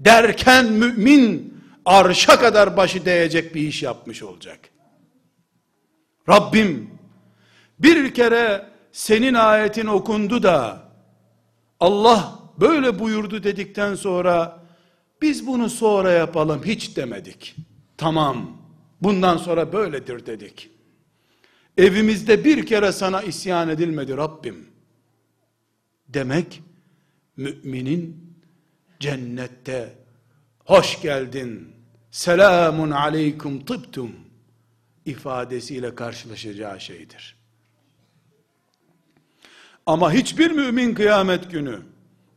Derken 0.00 0.72
mümin 0.72 1.58
arşa 1.84 2.38
kadar 2.40 2.76
başı 2.76 3.04
değecek 3.04 3.54
bir 3.54 3.60
iş 3.60 3.82
yapmış 3.82 4.22
olacak. 4.22 4.60
Rabbim 6.28 6.90
bir 7.78 8.14
kere 8.14 8.66
senin 8.92 9.34
ayetin 9.34 9.86
okundu 9.86 10.42
da 10.42 10.82
Allah 11.80 12.37
böyle 12.60 12.98
buyurdu 12.98 13.42
dedikten 13.42 13.94
sonra 13.94 14.62
biz 15.22 15.46
bunu 15.46 15.70
sonra 15.70 16.10
yapalım 16.10 16.64
hiç 16.64 16.96
demedik. 16.96 17.56
Tamam 17.96 18.56
bundan 19.00 19.36
sonra 19.36 19.72
böyledir 19.72 20.26
dedik. 20.26 20.70
Evimizde 21.76 22.44
bir 22.44 22.66
kere 22.66 22.92
sana 22.92 23.22
isyan 23.22 23.68
edilmedi 23.68 24.16
Rabbim. 24.16 24.66
Demek 26.08 26.62
müminin 27.36 28.34
cennette 29.00 29.94
hoş 30.64 31.02
geldin, 31.02 31.72
selamun 32.10 32.90
aleykum 32.90 33.64
tıptum 33.64 34.12
ifadesiyle 35.04 35.94
karşılaşacağı 35.94 36.80
şeydir. 36.80 37.36
Ama 39.86 40.12
hiçbir 40.12 40.50
mümin 40.50 40.94
kıyamet 40.94 41.50
günü 41.50 41.82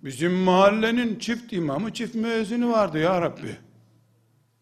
bizim 0.04 0.32
mahallenin 0.32 1.20
çift 1.20 1.54
imamı 1.54 1.93
çift 1.93 2.16
müezzini 2.16 2.70
vardı 2.70 2.99
ya 2.99 3.22
Rabbi. 3.22 3.58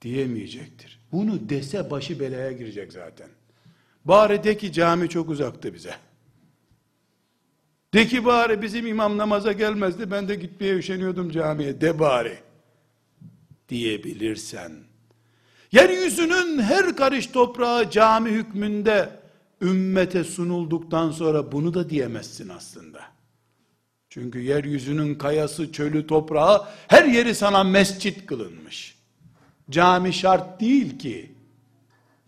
diyemeyecektir. 0.01 0.99
Bunu 1.11 1.49
dese 1.49 1.91
başı 1.91 2.19
belaya 2.19 2.51
girecek 2.51 2.93
zaten. 2.93 3.29
Bari 4.05 4.43
de 4.43 4.57
ki 4.57 4.71
cami 4.71 5.09
çok 5.09 5.29
uzaktı 5.29 5.73
bize. 5.73 5.95
De 7.93 8.07
ki 8.07 8.25
bari 8.25 8.61
bizim 8.61 8.87
imam 8.87 9.17
namaza 9.17 9.51
gelmezdi 9.51 10.11
ben 10.11 10.27
de 10.27 10.35
gitmeye 10.35 10.75
üşeniyordum 10.75 11.29
camiye 11.29 11.81
de 11.81 11.99
bari 11.99 12.37
diyebilirsen 13.69 14.71
yeryüzünün 15.71 16.61
her 16.61 16.95
karış 16.95 17.27
toprağı 17.27 17.89
cami 17.91 18.29
hükmünde 18.29 19.09
ümmete 19.61 20.23
sunulduktan 20.23 21.11
sonra 21.11 21.51
bunu 21.51 21.73
da 21.73 21.89
diyemezsin 21.89 22.49
aslında. 22.49 23.18
Çünkü 24.09 24.39
yeryüzünün 24.39 25.15
kayası, 25.15 25.71
çölü, 25.71 26.07
toprağı 26.07 26.67
her 26.87 27.05
yeri 27.05 27.35
sana 27.35 27.63
mescit 27.63 28.25
kılınmış. 28.25 28.95
Cami 29.69 30.13
şart 30.13 30.61
değil 30.61 30.99
ki. 30.99 31.35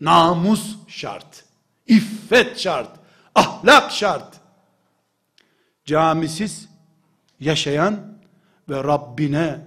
Namus 0.01 0.75
şart. 0.88 1.45
İffet 1.88 2.59
şart. 2.59 2.99
Ahlak 3.36 3.91
şart. 3.91 4.39
Camisiz 5.86 6.69
yaşayan 7.39 8.17
ve 8.69 8.84
Rabbine 8.84 9.59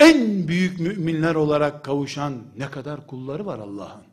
en 0.00 0.48
büyük 0.48 0.80
müminler 0.80 1.34
olarak 1.34 1.84
kavuşan 1.84 2.42
ne 2.56 2.70
kadar 2.70 3.06
kulları 3.06 3.46
var 3.46 3.58
Allah'ın. 3.58 4.04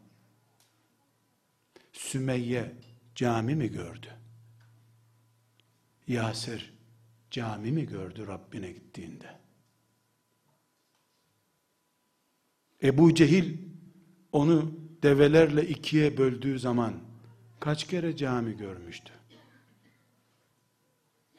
Sümeyye 1.94 2.76
cami 3.16 3.56
mi 3.56 3.72
gördü? 3.72 4.08
Yasir 6.08 6.73
cami 7.34 7.72
mi 7.72 7.86
gördü 7.86 8.28
Rabbine 8.28 8.72
gittiğinde? 8.72 9.40
Ebu 12.84 13.16
Cehil 13.16 13.58
onu 14.32 14.74
develerle 15.04 15.68
ikiye 15.68 16.18
böldüğü 16.18 16.60
zaman 16.60 16.94
kaç 17.60 17.88
kere 17.88 18.18
cami 18.18 18.58
görmüştü? 18.58 19.14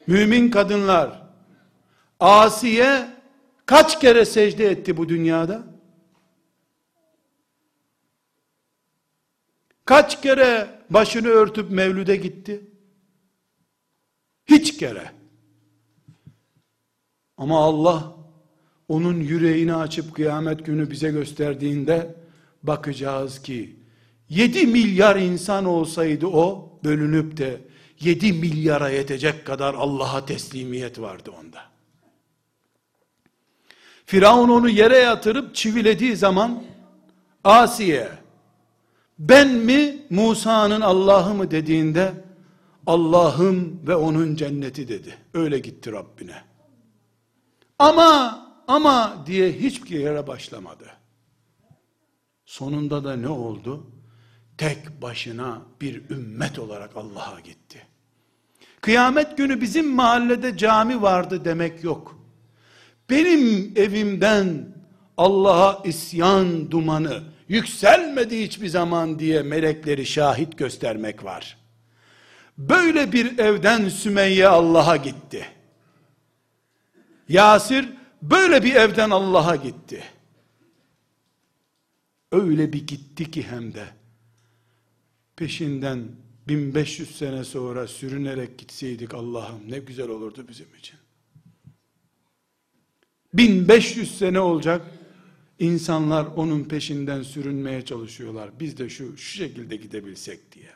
Mümin 0.07 0.51
kadınlar 0.51 1.29
Asiye 2.19 3.09
kaç 3.65 3.99
kere 3.99 4.25
secde 4.25 4.65
etti 4.65 4.97
bu 4.97 5.09
dünyada? 5.09 5.63
Kaç 9.85 10.21
kere 10.21 10.81
başını 10.89 11.27
örtüp 11.27 11.71
mevlüde 11.71 12.15
gitti? 12.15 12.61
Hiç 14.45 14.77
kere. 14.77 15.24
Ama 17.37 17.59
Allah 17.59 18.15
onun 18.87 19.19
yüreğini 19.19 19.75
açıp 19.75 20.15
kıyamet 20.15 20.65
günü 20.65 20.91
bize 20.91 21.11
gösterdiğinde 21.11 22.15
bakacağız 22.63 23.41
ki 23.41 23.75
7 24.29 24.67
milyar 24.67 25.15
insan 25.15 25.65
olsaydı 25.65 26.27
o 26.27 26.69
bölünüp 26.83 27.37
de 27.37 27.61
7 27.99 28.33
milyara 28.33 28.89
yetecek 28.89 29.45
kadar 29.45 29.73
Allah'a 29.73 30.25
teslimiyet 30.25 30.99
vardı 30.99 31.31
onda. 31.39 31.61
Firavun 34.05 34.49
onu 34.49 34.69
yere 34.69 34.97
yatırıp 34.97 35.55
çivilediği 35.55 36.15
zaman 36.15 36.63
Asiye 37.43 38.09
ben 39.19 39.49
mi 39.49 40.05
Musa'nın 40.09 40.81
Allah'ı 40.81 41.33
mı 41.33 41.51
dediğinde 41.51 42.13
Allah'ım 42.87 43.79
ve 43.87 43.95
onun 43.95 44.35
cenneti 44.35 44.87
dedi. 44.87 45.17
Öyle 45.33 45.59
gitti 45.59 45.91
Rabbine. 45.91 46.54
Ama 47.79 48.41
ama 48.67 49.23
diye 49.25 49.51
hiçbir 49.51 49.99
yere 49.99 50.27
başlamadı. 50.27 50.85
Sonunda 52.45 53.03
da 53.03 53.15
ne 53.15 53.27
oldu? 53.27 53.91
Tek 54.57 55.01
başına 55.01 55.61
bir 55.81 56.09
ümmet 56.09 56.59
olarak 56.59 56.97
Allah'a 56.97 57.39
gitti. 57.39 57.87
Kıyamet 58.81 59.37
günü 59.37 59.61
bizim 59.61 59.95
mahallede 59.95 60.57
cami 60.57 61.01
vardı 61.01 61.45
demek 61.45 61.83
yok. 61.83 62.19
Benim 63.09 63.73
evimden 63.75 64.75
Allah'a 65.17 65.81
isyan 65.83 66.71
dumanı 66.71 67.23
yükselmedi 67.47 68.43
hiçbir 68.43 68.67
zaman 68.67 69.19
diye 69.19 69.43
melekleri 69.43 70.05
şahit 70.05 70.57
göstermek 70.57 71.23
var. 71.23 71.57
Böyle 72.57 73.11
bir 73.11 73.37
evden 73.37 73.89
Sümeyye 73.89 74.47
Allah'a 74.47 74.95
gitti. 74.95 75.45
Yasir 77.29 77.89
böyle 78.21 78.63
bir 78.63 78.75
evden 78.75 79.09
Allah'a 79.09 79.55
gitti. 79.55 80.03
Öyle 82.31 82.73
bir 82.73 82.87
gitti 82.87 83.31
ki 83.31 83.43
hem 83.43 83.73
de 83.73 83.85
peşinden 85.35 86.07
1500 86.47 87.17
sene 87.17 87.43
sonra 87.43 87.87
sürünerek 87.87 88.57
gitseydik 88.57 89.13
Allah'ım 89.13 89.71
ne 89.71 89.79
güzel 89.79 90.09
olurdu 90.09 90.45
bizim 90.49 90.67
için. 90.79 90.99
1500 93.33 94.17
sene 94.17 94.39
olacak 94.39 94.81
insanlar 95.59 96.25
onun 96.25 96.63
peşinden 96.63 97.21
sürünmeye 97.21 97.85
çalışıyorlar. 97.85 98.49
Biz 98.59 98.77
de 98.77 98.89
şu 98.89 99.17
şu 99.17 99.37
şekilde 99.37 99.75
gidebilsek 99.75 100.51
diye. 100.51 100.69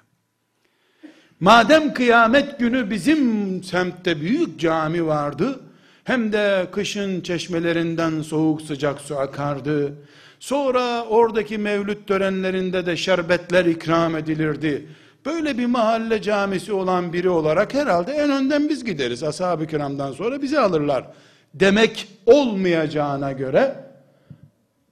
Madem 1.39 1.93
kıyamet 1.93 2.59
günü 2.59 2.89
bizim 2.89 3.63
semtte 3.63 4.21
büyük 4.21 4.59
cami 4.59 5.05
vardı, 5.05 5.61
hem 6.09 6.33
de 6.33 6.67
kışın 6.71 7.21
çeşmelerinden 7.21 8.21
soğuk 8.21 8.61
sıcak 8.61 9.01
su 9.01 9.19
akardı. 9.19 9.93
Sonra 10.39 11.03
oradaki 11.03 11.57
mevlüt 11.57 12.07
törenlerinde 12.07 12.85
de 12.85 12.97
şerbetler 12.97 13.65
ikram 13.65 14.15
edilirdi. 14.15 14.87
Böyle 15.25 15.57
bir 15.57 15.65
mahalle 15.65 16.21
camisi 16.21 16.73
olan 16.73 17.13
biri 17.13 17.29
olarak 17.29 17.73
herhalde 17.73 18.11
en 18.11 18.29
önden 18.29 18.69
biz 18.69 18.83
gideriz. 18.83 19.23
Ashab-ı 19.23 19.67
kiramdan 19.67 20.11
sonra 20.11 20.41
bizi 20.41 20.59
alırlar. 20.59 21.07
Demek 21.53 22.07
olmayacağına 22.25 23.31
göre 23.31 23.75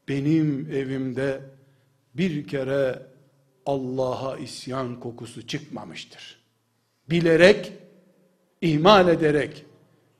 benim 0.07 0.69
evimde 0.73 1.39
bir 2.13 2.47
kere 2.47 2.99
Allah'a 3.65 4.37
isyan 4.37 4.99
kokusu 4.99 5.47
çıkmamıştır. 5.47 6.39
Bilerek, 7.09 7.73
ihmal 8.61 9.07
ederek 9.07 9.65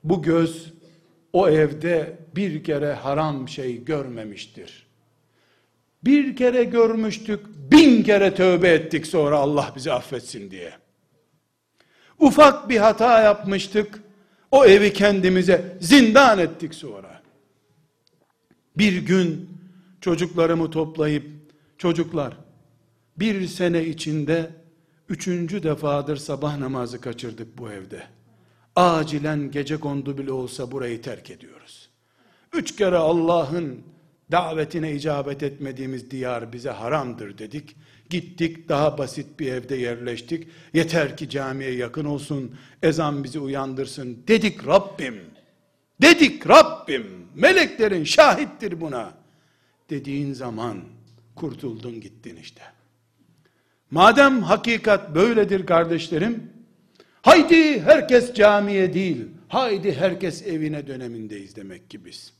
bu 0.04 0.22
göz 0.22 0.77
o 1.38 1.48
evde 1.48 2.18
bir 2.36 2.64
kere 2.64 2.92
haram 2.92 3.48
şey 3.48 3.84
görmemiştir. 3.84 4.86
Bir 6.04 6.36
kere 6.36 6.64
görmüştük, 6.64 7.46
bin 7.70 8.02
kere 8.02 8.34
tövbe 8.34 8.68
ettik 8.68 9.06
sonra 9.06 9.36
Allah 9.36 9.72
bizi 9.76 9.92
affetsin 9.92 10.50
diye. 10.50 10.72
Ufak 12.18 12.68
bir 12.68 12.76
hata 12.76 13.22
yapmıştık, 13.22 14.02
o 14.50 14.64
evi 14.64 14.92
kendimize 14.92 15.76
zindan 15.80 16.38
ettik 16.38 16.74
sonra. 16.74 17.22
Bir 18.76 19.02
gün 19.02 19.50
çocuklarımı 20.00 20.70
toplayıp, 20.70 21.26
çocuklar, 21.78 22.36
bir 23.16 23.46
sene 23.46 23.84
içinde 23.84 24.50
üçüncü 25.08 25.62
defadır 25.62 26.16
sabah 26.16 26.58
namazı 26.58 27.00
kaçırdık 27.00 27.58
bu 27.58 27.70
evde 27.70 28.17
acilen 28.78 29.50
gece 29.50 29.76
kondu 29.76 30.18
bile 30.18 30.32
olsa 30.32 30.70
burayı 30.70 31.02
terk 31.02 31.30
ediyoruz. 31.30 31.88
Üç 32.52 32.76
kere 32.76 32.96
Allah'ın 32.96 33.80
davetine 34.32 34.92
icabet 34.92 35.42
etmediğimiz 35.42 36.10
diyar 36.10 36.52
bize 36.52 36.70
haramdır 36.70 37.38
dedik. 37.38 37.76
Gittik 38.10 38.68
daha 38.68 38.98
basit 38.98 39.40
bir 39.40 39.52
evde 39.52 39.76
yerleştik. 39.76 40.48
Yeter 40.72 41.16
ki 41.16 41.28
camiye 41.28 41.72
yakın 41.72 42.04
olsun, 42.04 42.56
ezan 42.82 43.24
bizi 43.24 43.38
uyandırsın 43.38 44.24
dedik 44.28 44.66
Rabbim. 44.66 45.20
Dedik 46.02 46.48
Rabbim. 46.48 47.06
Meleklerin 47.34 48.04
şahittir 48.04 48.80
buna. 48.80 49.12
Dediğin 49.90 50.32
zaman 50.32 50.80
kurtuldun 51.34 52.00
gittin 52.00 52.36
işte. 52.36 52.62
Madem 53.90 54.42
hakikat 54.42 55.14
böyledir 55.14 55.66
kardeşlerim, 55.66 56.57
Haydi 57.28 57.80
herkes 57.80 58.34
camiye 58.34 58.94
değil, 58.94 59.26
haydi 59.48 59.92
herkes 59.92 60.46
evine 60.46 60.86
dönemindeyiz 60.86 61.56
demek 61.56 61.90
ki 61.90 62.04
biz. 62.04 62.32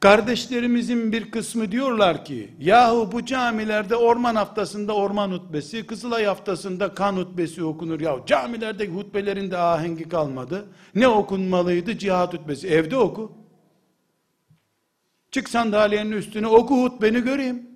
Kardeşlerimizin 0.00 1.12
bir 1.12 1.30
kısmı 1.30 1.72
diyorlar 1.72 2.24
ki, 2.24 2.50
yahu 2.60 3.12
bu 3.12 3.24
camilerde 3.24 3.96
orman 3.96 4.36
haftasında 4.36 4.94
orman 4.94 5.30
hutbesi, 5.30 5.86
Kızılay 5.86 6.24
haftasında 6.24 6.94
kan 6.94 7.16
hutbesi 7.16 7.64
okunur. 7.64 8.00
Ya 8.00 8.16
camilerdeki 8.26 8.92
hutbelerin 8.92 9.50
de 9.50 9.58
ahengi 9.58 10.08
kalmadı. 10.08 10.66
Ne 10.94 11.08
okunmalıydı? 11.08 11.98
Cihat 11.98 12.34
hutbesi. 12.34 12.68
Evde 12.68 12.96
oku. 12.96 13.32
Çık 15.30 15.48
sandalyenin 15.48 16.12
üstüne 16.12 16.46
oku 16.46 16.82
hutbeni 16.82 17.20
göreyim. 17.20 17.67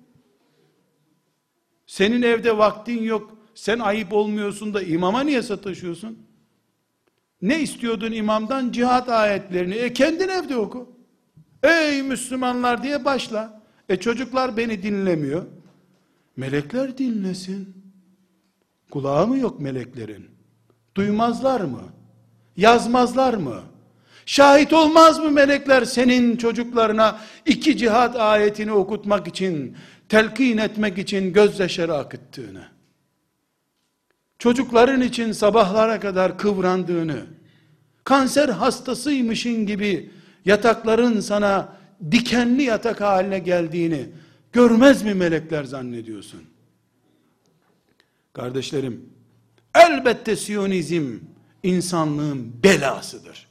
Senin 1.87 2.21
evde 2.21 2.57
vaktin 2.57 3.03
yok. 3.03 3.37
Sen 3.55 3.79
ayıp 3.79 4.13
olmuyorsun 4.13 4.73
da 4.73 4.81
imama 4.81 5.21
niye 5.21 5.41
sataşıyorsun? 5.41 6.17
Ne 7.41 7.61
istiyordun 7.61 8.11
imamdan? 8.11 8.71
Cihat 8.71 9.09
ayetlerini. 9.09 9.73
E 9.73 9.93
kendin 9.93 10.27
evde 10.27 10.55
oku. 10.55 10.89
Ey 11.63 12.01
Müslümanlar 12.01 12.83
diye 12.83 13.05
başla. 13.05 13.61
E 13.89 13.95
çocuklar 13.95 14.57
beni 14.57 14.83
dinlemiyor. 14.83 15.45
Melekler 16.37 16.97
dinlesin. 16.97 17.83
Kulağı 18.91 19.27
mı 19.27 19.37
yok 19.37 19.59
meleklerin? 19.59 20.27
Duymazlar 20.95 21.61
mı? 21.61 21.83
Yazmazlar 22.57 23.33
mı? 23.33 23.63
Şahit 24.25 24.73
olmaz 24.73 25.19
mı 25.19 25.31
melekler 25.31 25.85
senin 25.85 26.37
çocuklarına 26.37 27.19
iki 27.45 27.77
cihat 27.77 28.15
ayetini 28.15 28.71
okutmak 28.71 29.27
için, 29.27 29.77
telkin 30.13 30.57
etmek 30.57 30.97
için 30.97 31.33
gözyaşları 31.33 31.93
akıttığını? 31.93 32.67
Çocukların 34.39 35.01
için 35.01 35.31
sabahlara 35.31 35.99
kadar 35.99 36.37
kıvrandığını, 36.37 37.25
kanser 38.03 38.49
hastasıymışın 38.49 39.65
gibi 39.65 40.11
yatakların 40.45 41.19
sana 41.19 41.77
dikenli 42.11 42.63
yatak 42.63 43.01
haline 43.01 43.39
geldiğini 43.39 44.09
görmez 44.51 45.03
mi 45.03 45.13
melekler 45.13 45.63
zannediyorsun? 45.63 46.43
Kardeşlerim, 48.33 49.09
elbette 49.75 50.35
Siyonizm 50.35 51.19
insanlığın 51.63 52.63
belasıdır. 52.63 53.47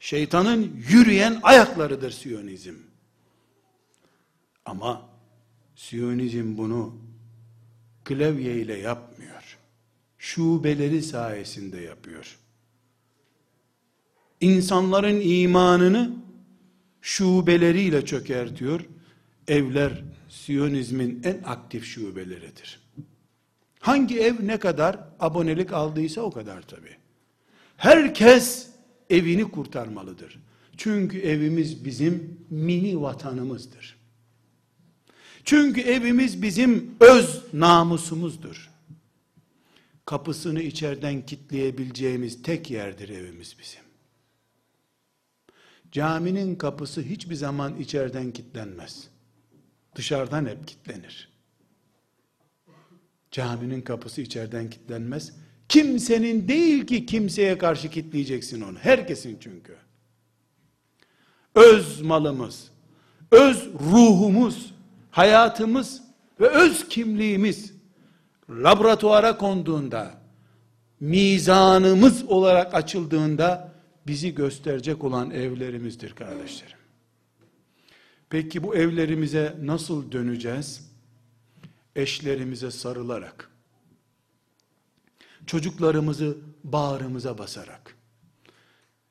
Şeytanın 0.00 0.72
yürüyen 0.88 1.40
ayaklarıdır 1.42 2.10
Siyonizm. 2.10 2.74
Ama 4.64 5.13
Siyonizm 5.74 6.58
bunu 6.58 6.96
klavye 8.04 8.60
ile 8.60 8.78
yapmıyor. 8.78 9.58
Şubeleri 10.18 11.02
sayesinde 11.02 11.80
yapıyor. 11.80 12.38
İnsanların 14.40 15.20
imanını 15.20 16.16
şubeleriyle 17.00 18.04
çökertiyor. 18.04 18.80
Evler 19.48 20.04
Siyonizmin 20.28 21.20
en 21.24 21.40
aktif 21.44 21.84
şubeleridir. 21.84 22.80
Hangi 23.80 24.20
ev 24.20 24.34
ne 24.40 24.58
kadar 24.58 24.98
abonelik 25.20 25.72
aldıysa 25.72 26.20
o 26.20 26.30
kadar 26.30 26.62
tabi. 26.62 26.96
Herkes 27.76 28.68
evini 29.10 29.50
kurtarmalıdır. 29.50 30.40
Çünkü 30.76 31.18
evimiz 31.18 31.84
bizim 31.84 32.40
mini 32.50 33.00
vatanımızdır. 33.00 34.03
Çünkü 35.44 35.80
evimiz 35.80 36.42
bizim 36.42 36.96
öz 37.00 37.42
namusumuzdur. 37.52 38.70
Kapısını 40.06 40.62
içeriden 40.62 41.26
kitleyebileceğimiz 41.26 42.42
tek 42.42 42.70
yerdir 42.70 43.08
evimiz 43.08 43.56
bizim. 43.58 43.80
Caminin 45.92 46.56
kapısı 46.56 47.02
hiçbir 47.02 47.34
zaman 47.34 47.76
içeriden 47.80 48.32
kilitlenmez. 48.32 49.08
Dışarıdan 49.94 50.46
hep 50.46 50.68
kilitlenir. 50.68 51.28
Caminin 53.30 53.82
kapısı 53.82 54.20
içeriden 54.20 54.70
kilitlenmez. 54.70 55.32
Kimsenin 55.68 56.48
değil 56.48 56.86
ki 56.86 57.06
kimseye 57.06 57.58
karşı 57.58 57.90
kilitleyeceksin 57.90 58.60
onu. 58.60 58.78
Herkesin 58.78 59.38
çünkü. 59.40 59.76
Öz 61.54 62.00
malımız, 62.00 62.70
öz 63.30 63.68
ruhumuz, 63.74 64.73
hayatımız 65.14 66.02
ve 66.40 66.48
öz 66.48 66.88
kimliğimiz 66.88 67.72
laboratuvara 68.50 69.36
konduğunda, 69.36 70.22
mizanımız 71.00 72.24
olarak 72.24 72.74
açıldığında 72.74 73.72
bizi 74.06 74.34
gösterecek 74.34 75.04
olan 75.04 75.30
evlerimizdir 75.30 76.14
kardeşlerim. 76.14 76.78
Peki 78.30 78.62
bu 78.62 78.76
evlerimize 78.76 79.56
nasıl 79.62 80.12
döneceğiz? 80.12 80.90
Eşlerimize 81.96 82.70
sarılarak, 82.70 83.50
çocuklarımızı 85.46 86.36
bağrımıza 86.64 87.38
basarak, 87.38 87.96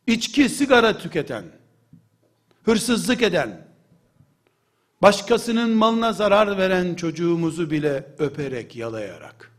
içki 0.07 0.49
sigara 0.49 0.97
tüketen, 0.97 1.45
hırsızlık 2.63 3.21
eden, 3.21 3.72
başkasının 5.03 5.69
malına 5.69 6.13
zarar 6.13 6.57
veren 6.57 6.95
çocuğumuzu 6.95 7.71
bile 7.71 8.07
öperek, 8.19 8.75
yalayarak, 8.75 9.51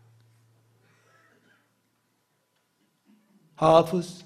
hafız, 3.57 4.25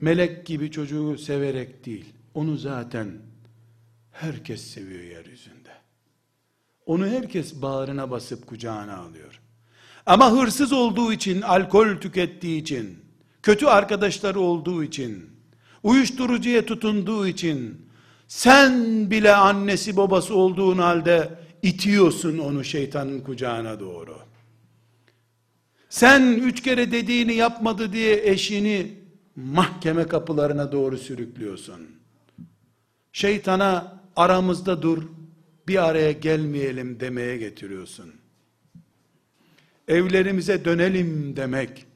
melek 0.00 0.46
gibi 0.46 0.70
çocuğu 0.70 1.18
severek 1.18 1.86
değil, 1.86 2.14
onu 2.34 2.56
zaten 2.56 3.08
herkes 4.12 4.62
seviyor 4.70 5.02
yeryüzünde. 5.02 5.70
Onu 6.86 7.06
herkes 7.06 7.62
bağrına 7.62 8.10
basıp 8.10 8.46
kucağına 8.46 8.96
alıyor. 8.96 9.40
Ama 10.06 10.32
hırsız 10.32 10.72
olduğu 10.72 11.12
için, 11.12 11.42
alkol 11.42 11.96
tükettiği 11.96 12.62
için, 12.62 12.98
kötü 13.42 13.66
arkadaşları 13.66 14.40
olduğu 14.40 14.84
için, 14.84 15.30
uyuşturucuya 15.82 16.66
tutunduğu 16.66 17.26
için, 17.26 17.89
sen 18.30 19.10
bile 19.10 19.34
annesi 19.34 19.96
babası 19.96 20.34
olduğun 20.34 20.78
halde 20.78 21.30
itiyorsun 21.62 22.38
onu 22.38 22.64
şeytanın 22.64 23.20
kucağına 23.20 23.80
doğru. 23.80 24.18
Sen 25.88 26.22
üç 26.22 26.62
kere 26.62 26.92
dediğini 26.92 27.34
yapmadı 27.34 27.92
diye 27.92 28.30
eşini 28.30 28.94
mahkeme 29.36 30.04
kapılarına 30.06 30.72
doğru 30.72 30.98
sürüklüyorsun. 30.98 31.80
Şeytana 33.12 34.00
aramızda 34.16 34.82
dur, 34.82 35.02
bir 35.68 35.88
araya 35.88 36.12
gelmeyelim 36.12 37.00
demeye 37.00 37.36
getiriyorsun. 37.36 38.14
Evlerimize 39.88 40.64
dönelim 40.64 41.36
demek. 41.36 41.86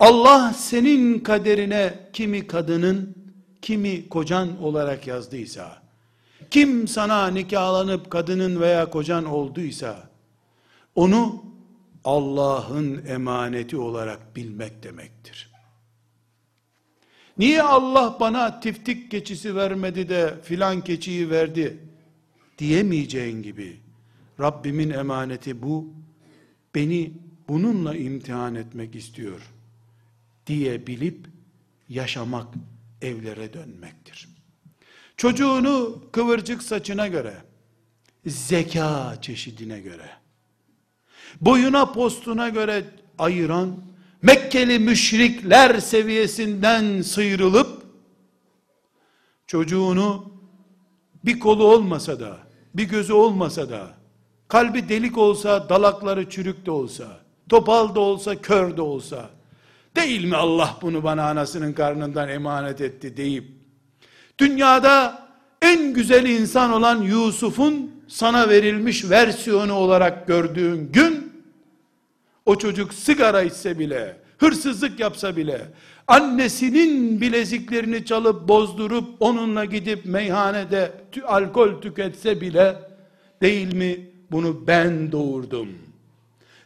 Allah 0.00 0.52
senin 0.52 1.18
kaderine 1.18 2.08
kimi 2.12 2.46
kadının, 2.46 3.17
kimi 3.62 4.08
kocan 4.08 4.62
olarak 4.62 5.06
yazdıysa, 5.06 5.82
kim 6.50 6.88
sana 6.88 7.26
nikahlanıp 7.26 8.10
kadının 8.10 8.60
veya 8.60 8.90
kocan 8.90 9.24
olduysa, 9.24 10.10
onu 10.94 11.44
Allah'ın 12.04 13.06
emaneti 13.06 13.76
olarak 13.76 14.36
bilmek 14.36 14.82
demektir. 14.82 15.50
Niye 17.38 17.62
Allah 17.62 18.16
bana 18.20 18.60
tiftik 18.60 19.10
keçisi 19.10 19.56
vermedi 19.56 20.08
de 20.08 20.34
filan 20.42 20.84
keçiyi 20.84 21.30
verdi 21.30 21.78
diyemeyeceğin 22.58 23.42
gibi 23.42 23.80
Rabbimin 24.40 24.90
emaneti 24.90 25.62
bu 25.62 25.92
beni 26.74 27.12
bununla 27.48 27.96
imtihan 27.96 28.54
etmek 28.54 28.94
istiyor 28.94 29.52
diye 30.46 30.86
bilip 30.86 31.26
yaşamak 31.88 32.54
evlere 33.02 33.52
dönmektir. 33.52 34.28
Çocuğunu 35.16 36.04
kıvırcık 36.12 36.62
saçına 36.62 37.08
göre, 37.08 37.34
zeka 38.26 39.18
çeşidine 39.22 39.80
göre, 39.80 40.10
boyuna 41.40 41.92
postuna 41.92 42.48
göre 42.48 42.84
ayıran 43.18 43.88
Mekkeli 44.22 44.78
müşrikler 44.78 45.80
seviyesinden 45.80 47.02
sıyrılıp 47.02 47.82
çocuğunu 49.46 50.32
bir 51.24 51.40
kolu 51.40 51.64
olmasa 51.64 52.20
da, 52.20 52.38
bir 52.74 52.84
gözü 52.84 53.12
olmasa 53.12 53.70
da, 53.70 53.90
kalbi 54.48 54.88
delik 54.88 55.18
olsa, 55.18 55.68
dalakları 55.68 56.30
çürük 56.30 56.66
de 56.66 56.70
olsa, 56.70 57.20
topal 57.48 57.94
da 57.94 58.00
olsa, 58.00 58.36
kör 58.36 58.76
de 58.76 58.82
olsa, 58.82 59.30
değil 59.98 60.24
mi 60.24 60.36
Allah 60.36 60.78
bunu 60.82 61.04
bana 61.04 61.28
anasının 61.28 61.72
karnından 61.72 62.28
emanet 62.28 62.80
etti 62.80 63.16
deyip, 63.16 63.44
dünyada 64.38 65.28
en 65.62 65.92
güzel 65.92 66.26
insan 66.26 66.72
olan 66.72 67.02
Yusuf'un 67.02 67.90
sana 68.08 68.48
verilmiş 68.48 69.10
versiyonu 69.10 69.72
olarak 69.72 70.26
gördüğün 70.26 70.92
gün, 70.92 71.32
o 72.46 72.58
çocuk 72.58 72.94
sigara 72.94 73.42
içse 73.42 73.78
bile, 73.78 74.16
hırsızlık 74.38 75.00
yapsa 75.00 75.36
bile, 75.36 75.60
annesinin 76.06 77.20
bileziklerini 77.20 78.04
çalıp 78.04 78.48
bozdurup 78.48 79.08
onunla 79.20 79.64
gidip 79.64 80.04
meyhanede 80.04 80.92
tü, 81.12 81.22
alkol 81.22 81.80
tüketse 81.80 82.40
bile, 82.40 82.76
değil 83.42 83.74
mi 83.74 83.96
bunu 84.30 84.66
ben 84.66 85.12
doğurdum? 85.12 85.68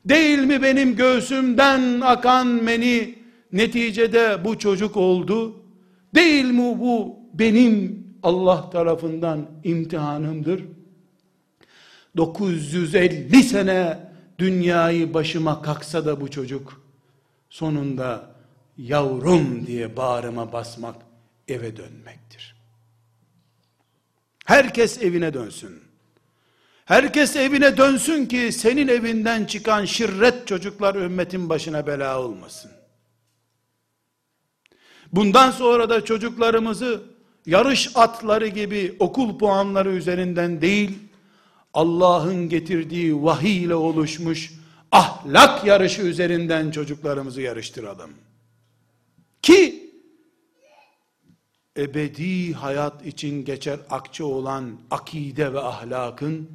Değil 0.04 0.38
mi 0.38 0.62
benim 0.62 0.96
göğsümden 0.96 2.00
akan 2.00 2.46
meni 2.46 3.21
neticede 3.53 4.44
bu 4.44 4.59
çocuk 4.59 4.96
oldu? 4.96 5.62
Değil 6.14 6.44
mi 6.44 6.78
bu 6.80 7.16
benim 7.34 8.07
Allah 8.22 8.70
tarafından 8.70 9.50
imtihanımdır? 9.64 10.64
950 12.16 13.42
sene 13.42 13.98
dünyayı 14.38 15.14
başıma 15.14 15.62
kalksa 15.62 16.07
da 16.07 16.20
bu 16.20 16.30
çocuk 16.30 16.82
sonunda 17.50 18.34
yavrum 18.78 19.66
diye 19.66 19.96
bağrıma 19.96 20.53
basmak 20.53 20.96
eve 21.48 21.76
dönmektir. 21.76 22.57
Herkes 24.44 25.03
evine 25.03 25.34
dönsün. 25.34 25.80
Herkes 26.84 27.36
evine 27.36 27.76
dönsün 27.76 28.26
ki 28.26 28.53
senin 28.53 28.88
evinden 28.88 29.44
çıkan 29.44 29.84
şirret 29.84 30.46
çocuklar 30.46 30.94
ümmetin 30.94 31.48
başına 31.48 31.86
bela 31.86 32.20
olmasın. 32.20 32.70
Bundan 35.12 35.50
sonra 35.50 35.90
da 35.90 36.04
çocuklarımızı 36.04 37.02
yarış 37.46 37.90
atları 37.94 38.46
gibi 38.46 38.96
okul 38.98 39.38
puanları 39.38 39.92
üzerinden 39.92 40.60
değil, 40.60 40.98
Allah'ın 41.74 42.48
getirdiği 42.48 43.22
vahiy 43.22 43.62
ile 43.62 43.74
oluşmuş 43.74 44.52
ahlak 44.92 45.64
yarışı 45.64 46.02
üzerinden 46.02 46.70
çocuklarımızı 46.70 47.40
yarıştıralım. 47.40 48.10
Ki 49.42 49.90
ebedi 51.76 52.52
hayat 52.52 53.06
için 53.06 53.44
geçer 53.44 53.80
akçe 53.90 54.24
olan 54.24 54.78
akide 54.90 55.52
ve 55.52 55.60
ahlakın 55.60 56.48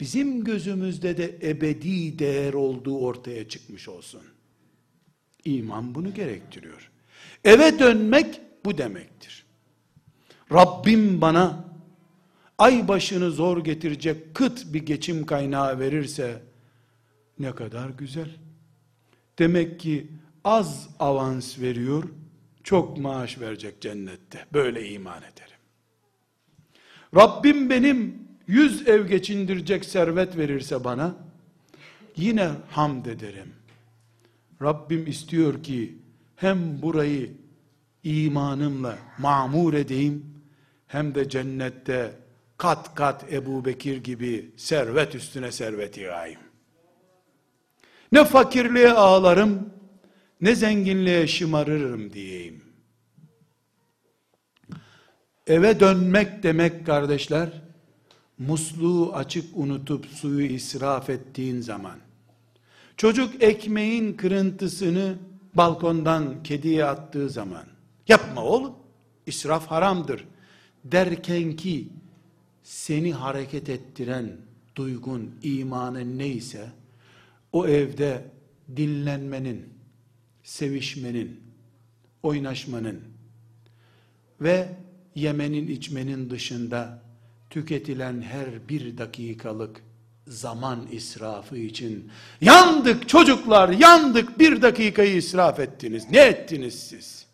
bizim 0.00 0.44
gözümüzde 0.44 1.16
de 1.16 1.38
ebedi 1.42 2.18
değer 2.18 2.54
olduğu 2.54 2.98
ortaya 2.98 3.48
çıkmış 3.48 3.88
olsun. 3.88 4.22
İman 5.44 5.94
bunu 5.94 6.14
gerektiriyor. 6.14 6.90
Eve 7.44 7.78
dönmek 7.78 8.40
bu 8.64 8.78
demektir. 8.78 9.44
Rabbim 10.52 11.20
bana 11.20 11.64
ay 12.58 12.88
başını 12.88 13.30
zor 13.30 13.64
getirecek 13.64 14.34
kıt 14.34 14.74
bir 14.74 14.86
geçim 14.86 15.26
kaynağı 15.26 15.78
verirse 15.78 16.42
ne 17.38 17.54
kadar 17.54 17.88
güzel. 17.88 18.30
Demek 19.38 19.80
ki 19.80 20.06
az 20.44 20.88
avans 20.98 21.58
veriyor, 21.58 22.04
çok 22.62 22.98
maaş 22.98 23.40
verecek 23.40 23.80
cennette. 23.80 24.46
Böyle 24.52 24.88
iman 24.88 25.18
ederim. 25.18 25.58
Rabbim 27.14 27.70
benim 27.70 28.18
yüz 28.46 28.88
ev 28.88 29.06
geçindirecek 29.06 29.84
servet 29.84 30.36
verirse 30.36 30.84
bana, 30.84 31.14
yine 32.16 32.50
hamd 32.70 33.06
ederim. 33.06 33.52
Rabbim 34.62 35.06
istiyor 35.06 35.62
ki, 35.62 35.98
hem 36.44 36.82
burayı 36.82 37.30
imanımla 38.02 38.98
mamur 39.18 39.74
edeyim, 39.74 40.24
hem 40.86 41.14
de 41.14 41.28
cennette 41.28 42.12
kat 42.56 42.94
kat 42.94 43.32
Ebu 43.32 43.64
Bekir 43.64 43.96
gibi 43.96 44.50
servet 44.56 45.14
üstüne 45.14 45.52
servet 45.52 45.98
yığayım. 45.98 46.40
Ne 48.12 48.24
fakirliğe 48.24 48.92
ağlarım, 48.92 49.70
ne 50.40 50.54
zenginliğe 50.54 51.26
şımarırım 51.26 52.12
diyeyim. 52.12 52.64
Eve 55.46 55.80
dönmek 55.80 56.42
demek 56.42 56.86
kardeşler, 56.86 57.62
musluğu 58.38 59.14
açık 59.14 59.56
unutup 59.56 60.06
suyu 60.06 60.46
israf 60.46 61.10
ettiğin 61.10 61.60
zaman, 61.60 61.98
çocuk 62.96 63.42
ekmeğin 63.42 64.12
kırıntısını 64.12 65.18
balkondan 65.54 66.42
kediye 66.42 66.84
attığı 66.84 67.30
zaman, 67.30 67.66
yapma 68.08 68.44
oğlum, 68.44 68.74
israf 69.26 69.66
haramdır. 69.66 70.24
derken 70.84 71.56
ki, 71.56 71.88
seni 72.62 73.12
hareket 73.12 73.68
ettiren 73.68 74.36
duygun, 74.76 75.34
imanın 75.42 76.18
neyse, 76.18 76.72
o 77.52 77.66
evde 77.66 78.24
dinlenmenin, 78.76 79.68
sevişmenin, 80.42 81.40
oynaşmanın 82.22 83.00
ve 84.40 84.68
yemenin 85.14 85.68
içmenin 85.68 86.30
dışında 86.30 87.02
tüketilen 87.50 88.22
her 88.22 88.68
bir 88.68 88.98
dakikalık 88.98 89.82
zaman 90.26 90.86
israfı 90.92 91.56
için 91.56 92.10
yandık 92.40 93.08
çocuklar 93.08 93.68
yandık 93.68 94.38
bir 94.38 94.62
dakikayı 94.62 95.16
israf 95.16 95.60
ettiniz. 95.60 96.10
Ne 96.10 96.18
ettiniz 96.18 96.74
siz? 96.88 97.26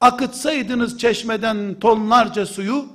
Akıtsaydınız 0.00 0.98
çeşmeden 0.98 1.80
tonlarca 1.80 2.46
suyu 2.46 2.86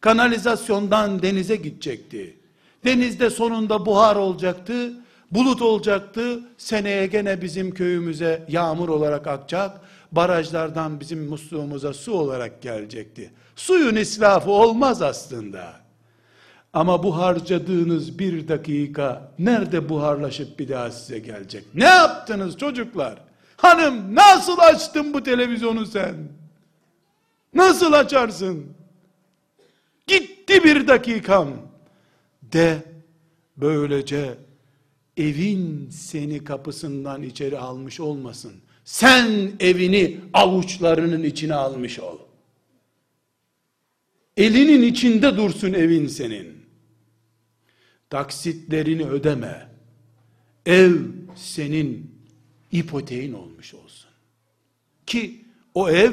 kanalizasyondan 0.00 1.22
denize 1.22 1.56
gidecekti. 1.56 2.36
Denizde 2.84 3.30
sonunda 3.30 3.86
buhar 3.86 4.16
olacaktı, 4.16 4.92
bulut 5.30 5.62
olacaktı, 5.62 6.40
seneye 6.58 7.06
gene 7.06 7.42
bizim 7.42 7.74
köyümüze 7.74 8.46
yağmur 8.48 8.88
olarak 8.88 9.26
akacak, 9.26 9.80
barajlardan 10.12 11.00
bizim 11.00 11.26
musluğumuza 11.26 11.94
su 11.94 12.12
olarak 12.12 12.62
gelecekti. 12.62 13.30
Suyun 13.56 13.96
israfı 13.96 14.50
olmaz 14.50 15.02
aslında. 15.02 15.87
Ama 16.72 17.02
bu 17.02 17.16
harcadığınız 17.16 18.18
bir 18.18 18.48
dakika 18.48 19.32
nerede 19.38 19.88
buharlaşıp 19.88 20.58
bir 20.58 20.68
daha 20.68 20.90
size 20.90 21.18
gelecek? 21.18 21.64
Ne 21.74 21.84
yaptınız 21.84 22.58
çocuklar? 22.58 23.18
Hanım 23.56 24.14
nasıl 24.14 24.58
açtın 24.58 25.14
bu 25.14 25.22
televizyonu 25.22 25.86
sen? 25.86 26.14
Nasıl 27.54 27.92
açarsın? 27.92 28.66
Gitti 30.06 30.64
bir 30.64 30.88
dakikam. 30.88 31.48
De 32.42 32.82
böylece 33.56 34.38
evin 35.16 35.90
seni 35.90 36.44
kapısından 36.44 37.22
içeri 37.22 37.58
almış 37.58 38.00
olmasın. 38.00 38.52
Sen 38.84 39.52
evini 39.60 40.20
avuçlarının 40.32 41.22
içine 41.22 41.54
almış 41.54 42.00
ol. 42.00 42.18
Elinin 44.36 44.82
içinde 44.82 45.36
dursun 45.36 45.72
evin 45.72 46.06
senin. 46.06 46.57
Taksitlerini 48.10 49.04
ödeme. 49.06 49.68
Ev 50.66 50.96
senin 51.36 52.18
ipoteğin 52.72 53.32
olmuş 53.32 53.74
olsun. 53.74 54.10
Ki 55.06 55.44
o 55.74 55.90
ev 55.90 56.12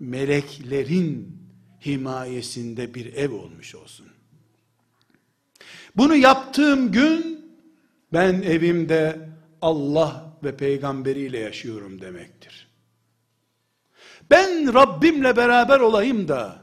meleklerin 0.00 1.38
himayesinde 1.86 2.94
bir 2.94 3.14
ev 3.14 3.32
olmuş 3.32 3.74
olsun. 3.74 4.06
Bunu 5.96 6.16
yaptığım 6.16 6.92
gün 6.92 7.46
ben 8.12 8.42
evimde 8.42 9.28
Allah 9.62 10.38
ve 10.44 10.56
peygamberiyle 10.56 11.38
yaşıyorum 11.38 12.00
demektir. 12.00 12.68
Ben 14.30 14.74
Rabbimle 14.74 15.36
beraber 15.36 15.80
olayım 15.80 16.28
da 16.28 16.62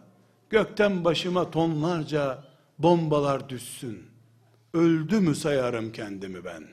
gökten 0.49 1.03
başıma 1.03 1.51
tonlarca 1.51 2.43
bombalar 2.79 3.49
düşsün. 3.49 4.12
Öldü 4.73 5.19
mü 5.19 5.35
sayarım 5.35 5.91
kendimi 5.91 6.45
ben. 6.45 6.67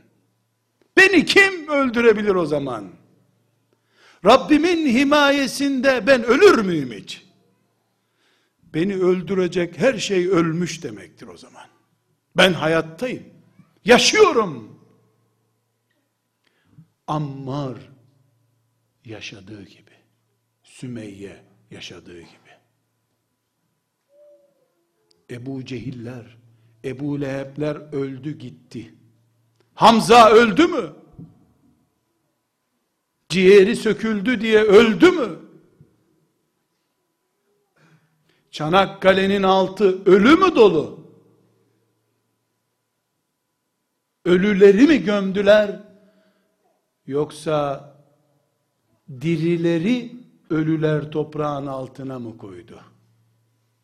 Beni 0.97 1.25
kim 1.25 1.69
öldürebilir 1.69 2.35
o 2.35 2.47
zaman? 2.47 2.91
Rabbimin 4.25 4.87
himayesinde 4.87 6.07
ben 6.07 6.25
ölür 6.25 6.59
müyüm 6.59 6.93
hiç? 6.93 7.27
Beni 8.63 8.97
öldürecek 8.97 9.79
her 9.79 9.99
şey 9.99 10.29
ölmüş 10.29 10.83
demektir 10.83 11.27
o 11.27 11.37
zaman. 11.37 11.67
Ben 12.37 12.53
hayattayım. 12.53 13.25
Yaşıyorum. 13.85 14.81
Ammar 17.07 17.79
yaşadığı 19.05 19.63
gibi. 19.63 19.91
Sümeyye 20.63 21.45
yaşadığı 21.71 22.21
gibi. 22.21 22.51
Ebu 25.31 25.65
Cehiller, 25.65 26.40
Ebu 26.85 27.21
Lehebler 27.21 27.77
öldü 27.93 28.39
gitti. 28.39 28.95
Hamza 29.75 30.31
öldü 30.31 30.67
mü? 30.67 30.93
Ciğeri 33.29 33.77
söküldü 33.77 34.41
diye 34.41 34.63
öldü 34.63 35.11
mü? 35.11 35.39
Çanakkale'nin 38.51 39.43
altı 39.43 40.05
ölü 40.05 40.37
mü 40.37 40.55
dolu? 40.55 41.01
Ölüleri 44.25 44.87
mi 44.87 45.03
gömdüler? 45.05 45.81
Yoksa 47.07 47.91
dirileri 49.11 50.13
ölüler 50.51 51.11
toprağın 51.11 51.67
altına 51.67 52.19
mı 52.19 52.39
koydu? 52.39 52.81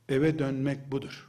Eve 0.09 0.39
dönmek 0.39 0.93
budur. 0.93 1.29